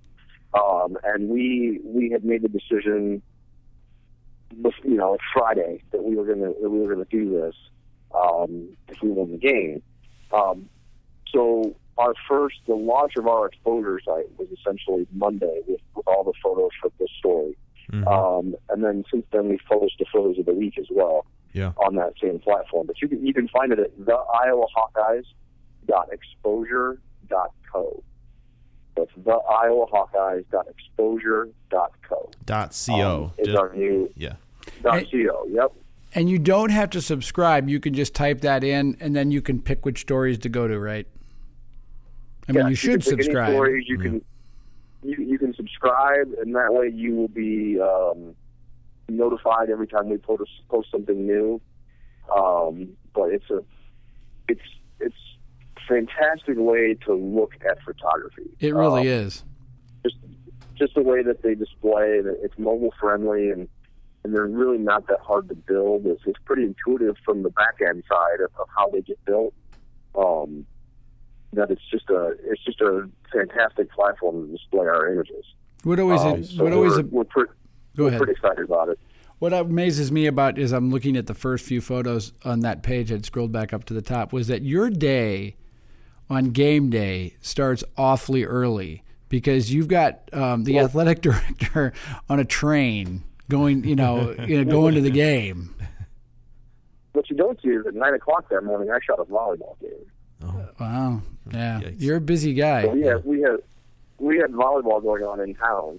Um, 0.54 0.96
and 1.04 1.28
we 1.28 1.80
we 1.84 2.10
had 2.10 2.24
made 2.24 2.42
the 2.42 2.48
decision, 2.48 3.20
you 4.84 4.96
know, 4.96 5.16
Friday 5.32 5.82
that 5.92 6.02
we 6.02 6.16
were 6.16 6.24
gonna 6.24 6.52
that 6.60 6.70
we 6.70 6.80
were 6.80 6.94
gonna 6.94 7.06
do 7.10 7.30
this 7.30 7.54
um, 8.14 8.76
if 8.88 9.00
we 9.02 9.10
won 9.10 9.32
the 9.32 9.38
game. 9.38 9.82
Um, 10.32 10.68
so 11.32 11.74
our 11.98 12.14
first, 12.28 12.56
the 12.66 12.74
launch 12.74 13.12
of 13.16 13.26
our 13.26 13.46
exposure 13.46 14.00
site 14.04 14.26
was 14.38 14.48
essentially 14.52 15.06
Monday 15.12 15.60
with, 15.66 15.80
with 15.94 16.06
all 16.06 16.24
the 16.24 16.32
photos 16.42 16.70
for 16.80 16.90
this 16.98 17.08
story. 17.18 17.56
Mhm. 17.90 18.06
Um, 18.06 18.56
and 18.68 18.84
then 18.84 19.04
since 19.10 19.24
then 19.32 19.48
we've 19.48 19.60
published 19.68 19.98
the 19.98 20.06
photos 20.12 20.38
of 20.38 20.46
the 20.46 20.52
week 20.52 20.76
as 20.78 20.86
well 20.90 21.24
yeah. 21.52 21.72
on 21.86 21.94
that 21.96 22.14
same 22.20 22.38
platform. 22.40 22.86
But 22.86 23.00
you 23.00 23.08
can 23.08 23.24
you 23.24 23.32
can 23.32 23.48
find 23.48 23.72
it 23.72 23.78
at 23.78 23.92
the 24.04 24.14
Iowa 24.14 24.66
Hawkeyes 24.76 25.24
dot 25.86 26.08
exposure 26.12 27.00
dot 27.28 27.52
co. 27.72 28.02
That's 28.96 29.10
the 29.24 29.30
Iowa 29.32 29.86
Hawkeyes 29.88 30.44
dot 30.50 30.66
exposure 30.68 31.48
dot 31.70 31.92
co. 32.08 32.30
Dot 32.44 32.76
co. 32.86 32.94
Um, 33.24 33.32
is 33.38 33.46
Just- 33.48 33.58
our 33.58 33.74
new 33.74 34.10
yeah. 34.16 34.34
dot 34.82 35.00
Hey- 35.00 35.26
co. 35.26 35.46
Yep. 35.50 35.72
And 36.14 36.30
you 36.30 36.38
don't 36.38 36.70
have 36.70 36.88
to 36.90 37.02
subscribe. 37.02 37.68
You 37.68 37.78
can 37.78 37.92
just 37.92 38.14
type 38.14 38.40
that 38.40 38.64
in, 38.64 38.96
and 39.00 39.14
then 39.14 39.30
you 39.30 39.42
can 39.42 39.60
pick 39.60 39.84
which 39.84 40.00
stories 40.00 40.38
to 40.38 40.48
go 40.48 40.66
to. 40.66 40.78
Right? 40.80 41.06
I 42.48 42.52
mean, 42.52 42.62
Yeah, 42.64 42.68
you 42.70 42.74
should 42.74 43.02
can 43.02 43.10
subscribe. 43.18 43.52
stories, 43.52 43.84
you 43.88 43.98
can 43.98 44.24
you, 45.02 45.16
you 45.18 45.38
can 45.38 45.52
subscribe, 45.54 46.32
and 46.40 46.54
that 46.54 46.72
way 46.72 46.88
you 46.88 47.14
will 47.16 47.28
be 47.28 47.78
um, 47.80 48.34
notified 49.08 49.68
every 49.68 49.86
time 49.86 50.08
we 50.08 50.16
post 50.16 50.50
post 50.68 50.90
something 50.90 51.26
new. 51.26 51.60
Um, 52.34 52.96
but 53.14 53.30
it's 53.32 53.50
a 53.50 53.62
it's 54.48 54.60
it's 55.00 55.14
a 55.14 55.35
fantastic 55.88 56.56
way 56.58 56.94
to 57.06 57.14
look 57.14 57.54
at 57.68 57.82
photography. 57.82 58.50
It 58.60 58.74
really 58.74 59.02
Um, 59.02 59.06
is. 59.26 59.44
Just 60.02 60.16
just 60.74 60.94
the 60.94 61.02
way 61.02 61.22
that 61.22 61.42
they 61.42 61.54
display 61.54 62.18
it. 62.18 62.26
It's 62.42 62.58
mobile 62.58 62.92
friendly 63.00 63.50
and. 63.50 63.68
And 64.24 64.34
they're 64.34 64.46
really 64.46 64.78
not 64.78 65.06
that 65.06 65.20
hard 65.20 65.48
to 65.50 65.54
build. 65.54 66.04
It's, 66.04 66.20
it's 66.26 66.40
pretty 66.44 66.64
intuitive 66.64 67.14
from 67.24 67.44
the 67.44 67.50
back 67.50 67.76
end 67.80 68.02
side 68.08 68.40
of, 68.44 68.50
of 68.58 68.66
how 68.76 68.88
they 68.88 69.00
get 69.00 69.24
built. 69.24 69.54
Um, 70.16 70.66
that 71.52 71.70
it's 71.70 71.88
just 71.92 72.10
a 72.10 72.34
it's 72.42 72.64
just 72.64 72.80
a 72.80 73.08
fantastic 73.32 73.88
platform 73.92 74.46
to 74.48 74.52
display 74.52 74.86
our 74.88 75.12
images. 75.12 75.44
What 75.84 76.00
always 76.00 76.20
Um, 76.22 76.42
so 76.42 76.64
what 76.64 76.72
always 76.72 76.96
we're, 76.96 77.02
we're, 77.04 77.24
pretty, 77.24 77.52
go 77.96 78.04
we're 78.06 78.16
pretty 78.16 78.32
excited 78.32 78.64
about 78.64 78.88
it. 78.88 78.98
What 79.38 79.52
amazes 79.52 80.10
me 80.10 80.26
about 80.26 80.58
is 80.58 80.72
I'm 80.72 80.90
looking 80.90 81.16
at 81.16 81.28
the 81.28 81.34
first 81.34 81.64
few 81.64 81.80
photos 81.80 82.32
on 82.44 82.60
that 82.60 82.82
page. 82.82 83.12
I'd 83.12 83.24
scrolled 83.24 83.52
back 83.52 83.72
up 83.72 83.84
to 83.84 83.94
the 83.94 84.02
top. 84.02 84.32
Was 84.32 84.48
that 84.48 84.62
your 84.62 84.90
day 84.90 85.54
on 86.28 86.50
game 86.50 86.90
day 86.90 87.36
starts 87.40 87.84
awfully 87.96 88.44
early 88.44 89.02
because 89.28 89.72
you've 89.72 89.88
got 89.88 90.20
um, 90.32 90.64
the 90.64 90.78
athletic 90.78 91.20
director 91.22 91.92
on 92.28 92.40
a 92.40 92.44
train 92.44 93.24
going, 93.48 93.84
you 93.84 93.96
know, 93.96 94.34
you 94.46 94.64
know, 94.64 94.70
going 94.70 94.94
to 94.94 95.00
the 95.00 95.10
game. 95.10 95.74
What 97.12 97.30
you 97.30 97.36
don't 97.36 97.60
see 97.62 97.68
is 97.68 97.86
at 97.86 97.94
nine 97.94 98.14
o'clock 98.14 98.48
that 98.50 98.62
morning, 98.62 98.90
I 98.90 98.98
shot 99.04 99.18
a 99.18 99.24
volleyball 99.24 99.78
game. 99.80 100.66
Wow, 100.78 101.22
yeah, 101.50 101.80
Yikes. 101.80 101.94
you're 101.98 102.16
a 102.16 102.20
busy 102.20 102.52
guy. 102.52 102.82
So 102.82 102.90
we 102.90 103.00
had 103.02 103.24
we 103.24 103.40
had 103.40 103.56
we 104.18 104.36
had 104.38 104.52
volleyball 104.52 105.02
going 105.02 105.22
on 105.22 105.40
in 105.40 105.54
town. 105.54 105.98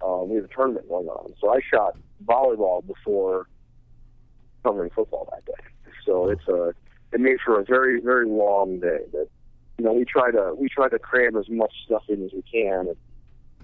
Uh, 0.00 0.22
we 0.24 0.36
had 0.36 0.44
a 0.44 0.48
tournament 0.48 0.88
going 0.88 1.08
on, 1.08 1.32
so 1.40 1.52
I 1.52 1.60
shot 1.68 1.96
volleyball 2.24 2.86
before 2.86 3.48
covering 4.62 4.90
football 4.90 5.28
that 5.32 5.44
day. 5.44 5.62
So 6.06 6.28
it's 6.28 6.46
a 6.46 6.74
it 7.12 7.20
made 7.20 7.38
for 7.44 7.58
a 7.58 7.64
very 7.64 8.00
very 8.00 8.26
long 8.26 8.78
day. 8.78 9.00
But 9.10 9.28
you 9.78 9.84
know 9.84 9.92
we 9.92 10.04
try 10.04 10.30
to 10.30 10.54
we 10.58 10.68
try 10.68 10.88
to 10.88 10.98
cram 10.98 11.36
as 11.36 11.48
much 11.48 11.72
stuff 11.84 12.04
in 12.08 12.24
as 12.24 12.32
we 12.32 12.42
can. 12.42 12.88
And, 12.88 12.96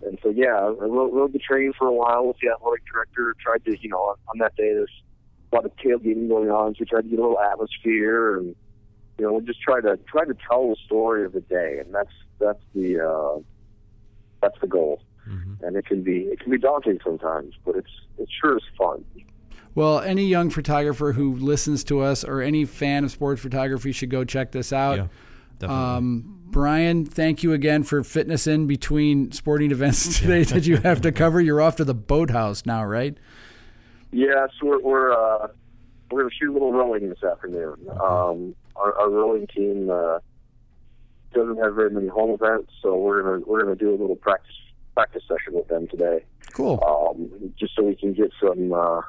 and 0.03 0.19
so 0.23 0.31
yeah, 0.31 0.55
I 0.57 0.69
rode, 0.69 1.13
rode 1.13 1.33
the 1.33 1.39
train 1.39 1.73
for 1.79 1.89
a 1.89 1.93
while 1.93 2.27
with 2.27 2.37
the 2.41 2.51
athletic 2.51 2.85
director. 2.87 3.35
Tried 3.41 3.65
to 3.65 3.77
you 3.81 3.89
know 3.89 3.99
on, 3.99 4.17
on 4.29 4.39
that 4.39 4.55
day 4.57 4.73
there's 4.73 5.03
a 5.53 5.57
lot 5.57 5.65
of 5.65 5.75
tailgating 5.77 6.29
going 6.29 6.51
on, 6.51 6.75
so 6.75 6.79
we 6.81 6.87
tried 6.87 7.03
to 7.03 7.09
get 7.09 7.19
a 7.19 7.23
little 7.23 7.41
atmosphere 7.41 8.39
and 8.39 8.55
you 9.19 9.27
know, 9.27 9.33
we 9.33 9.45
just 9.45 9.61
try 9.61 9.81
to 9.81 9.99
try 10.07 10.25
to 10.25 10.35
tell 10.49 10.69
the 10.69 10.77
story 10.87 11.25
of 11.25 11.33
the 11.33 11.41
day, 11.41 11.79
and 11.85 11.93
that's 11.93 12.13
that's 12.39 12.63
the 12.75 13.01
uh, 13.01 13.41
that's 14.41 14.59
the 14.61 14.69
goal. 14.69 15.03
Mhm. 15.29 15.61
And 15.63 15.77
it 15.77 15.87
can 15.87 16.03
be 16.03 16.21
it 16.21 16.41
can 16.41 16.51
be 16.53 16.59
daunting 16.59 17.01
sometimes, 17.05 17.55
but 17.65 17.75
it's 17.75 17.91
it 18.19 18.29
sure 18.41 18.57
is 18.57 18.63
fun. 18.79 19.05
Well, 19.75 20.01
any 20.01 20.25
young 20.25 20.51
photographer 20.51 21.13
who 21.13 21.35
listens 21.35 21.85
to 21.85 22.01
us 22.01 22.25
or 22.25 22.41
any 22.41 22.65
fan 22.65 23.05
of 23.05 23.11
sports 23.11 23.43
photography 23.43 23.93
should 23.93 24.11
go 24.11 24.25
check 24.25 24.53
this 24.53 24.73
out. 24.73 24.97
Yeah. 24.97 25.07
Definitely. 25.59 25.85
Um, 25.85 26.39
Brian, 26.51 27.05
thank 27.05 27.43
you 27.43 27.53
again 27.53 27.83
for 27.83 28.03
fitness 28.03 28.47
in 28.47 28.67
between 28.67 29.33
sporting 29.33 29.71
events 29.71 30.19
today 30.21 30.45
that 30.45 30.67
you 30.67 30.79
have 30.79 31.01
to 31.03 31.13
cover. 31.13 31.41
You're 31.41 31.61
off 31.61 31.77
to 31.77 31.85
the 31.85 31.95
boathouse 31.95 32.65
now, 32.65 32.85
right? 32.85 33.17
Yes, 34.11 34.51
we're 34.63 34.81
we're, 34.81 35.13
uh, 35.13 35.49
we're 36.11 36.23
going 36.23 36.31
to 36.31 36.37
shoot 36.37 36.51
a 36.51 36.53
little 36.53 36.73
rowing 36.73 37.09
this 37.11 37.23
afternoon. 37.23 37.77
Um, 38.01 38.55
our, 38.77 38.99
our 38.99 39.11
rowing 39.11 39.47
team 39.49 39.91
uh, 39.91 40.21
doesn't 41.35 41.59
have 41.59 41.75
very 41.75 41.91
many 41.91 42.09
home 42.09 42.31
events, 42.31 42.73
so 42.83 42.97
we're 42.97 43.23
gonna 43.23 43.45
we're 43.47 43.63
gonna 43.63 43.77
do 43.77 43.91
a 43.91 43.99
little 43.99 44.17
practice 44.17 44.55
practice 44.95 45.23
session 45.29 45.55
with 45.55 45.69
them 45.69 45.87
today. 45.89 46.25
Cool. 46.53 46.83
um, 46.87 47.53
just 47.59 47.75
so 47.77 47.83
we 47.83 47.95
can 47.95 48.15
get 48.15 48.33
some 48.41 48.73
uh, 48.73 49.03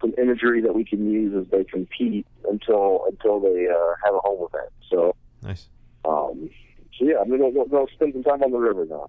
some 0.00 0.14
imagery 0.18 0.60
that 0.62 0.74
we 0.74 0.84
can 0.84 1.10
use 1.10 1.34
as 1.34 1.50
they 1.50 1.64
compete 1.64 2.26
until 2.48 3.04
until 3.08 3.40
they 3.40 3.66
uh, 3.66 3.94
have 4.04 4.14
a 4.14 4.18
home 4.18 4.46
event. 4.48 4.72
So, 4.88 5.16
nice. 5.42 5.68
Um, 6.06 6.50
so 6.98 7.04
yeah, 7.04 7.16
I'm 7.20 7.30
gonna 7.30 7.50
go, 7.50 7.64
go 7.64 7.86
spend 7.94 8.12
some 8.14 8.22
time 8.22 8.42
on 8.42 8.50
the 8.52 8.58
river 8.58 8.86
now. 8.86 9.08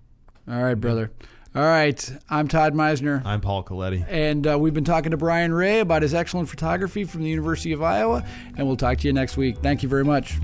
All 0.49 0.63
right, 0.63 0.75
brother. 0.75 1.11
All 1.55 1.63
right. 1.63 2.13
I'm 2.29 2.47
Todd 2.47 2.73
Mizener. 2.75 3.25
I'm 3.25 3.41
Paul 3.41 3.63
Colletti. 3.63 4.05
And 4.07 4.45
uh, 4.45 4.59
we've 4.59 4.75
been 4.75 4.83
talking 4.83 5.11
to 5.11 5.17
Brian 5.17 5.51
Ray 5.53 5.79
about 5.79 6.03
his 6.03 6.13
excellent 6.13 6.49
photography 6.49 7.03
from 7.03 7.23
the 7.23 7.29
University 7.29 7.71
of 7.71 7.81
Iowa. 7.81 8.23
And 8.55 8.67
we'll 8.67 8.77
talk 8.77 8.99
to 8.99 9.07
you 9.07 9.13
next 9.13 9.37
week. 9.37 9.57
Thank 9.63 9.81
you 9.81 9.89
very 9.89 10.05
much. 10.05 10.37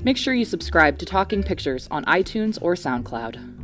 Make 0.03 0.19
sure 0.19 0.35
you 0.35 0.45
subscribe 0.45 0.99
to 0.99 1.07
Talking 1.07 1.43
Pictures 1.43 1.89
on 1.91 2.05
iTunes 2.05 2.59
or 2.61 2.75
SoundCloud. 2.75 3.56